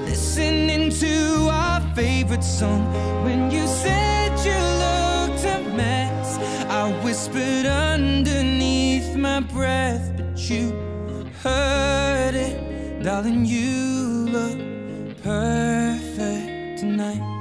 [0.09, 2.85] Listening to our favorite song
[3.25, 6.39] when you said you looked a mess.
[6.69, 10.71] I whispered underneath my breath, but you
[11.43, 13.45] heard it, darling.
[13.45, 14.59] You look
[15.23, 17.34] perfect tonight.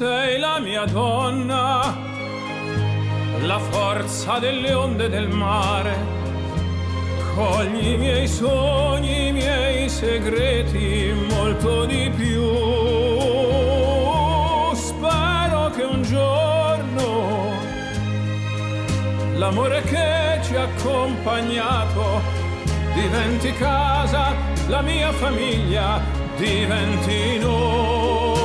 [0.00, 1.94] Sei la mia donna,
[3.42, 5.94] la forza delle onde del mare
[7.34, 12.48] Cogli i miei sogni, i miei segreti, molto di più.
[14.72, 17.52] Spero che un giorno
[19.34, 22.22] l'amore che ci ha accompagnato
[22.94, 24.32] diventi casa,
[24.68, 26.00] la mia famiglia
[26.38, 28.39] diventi noi.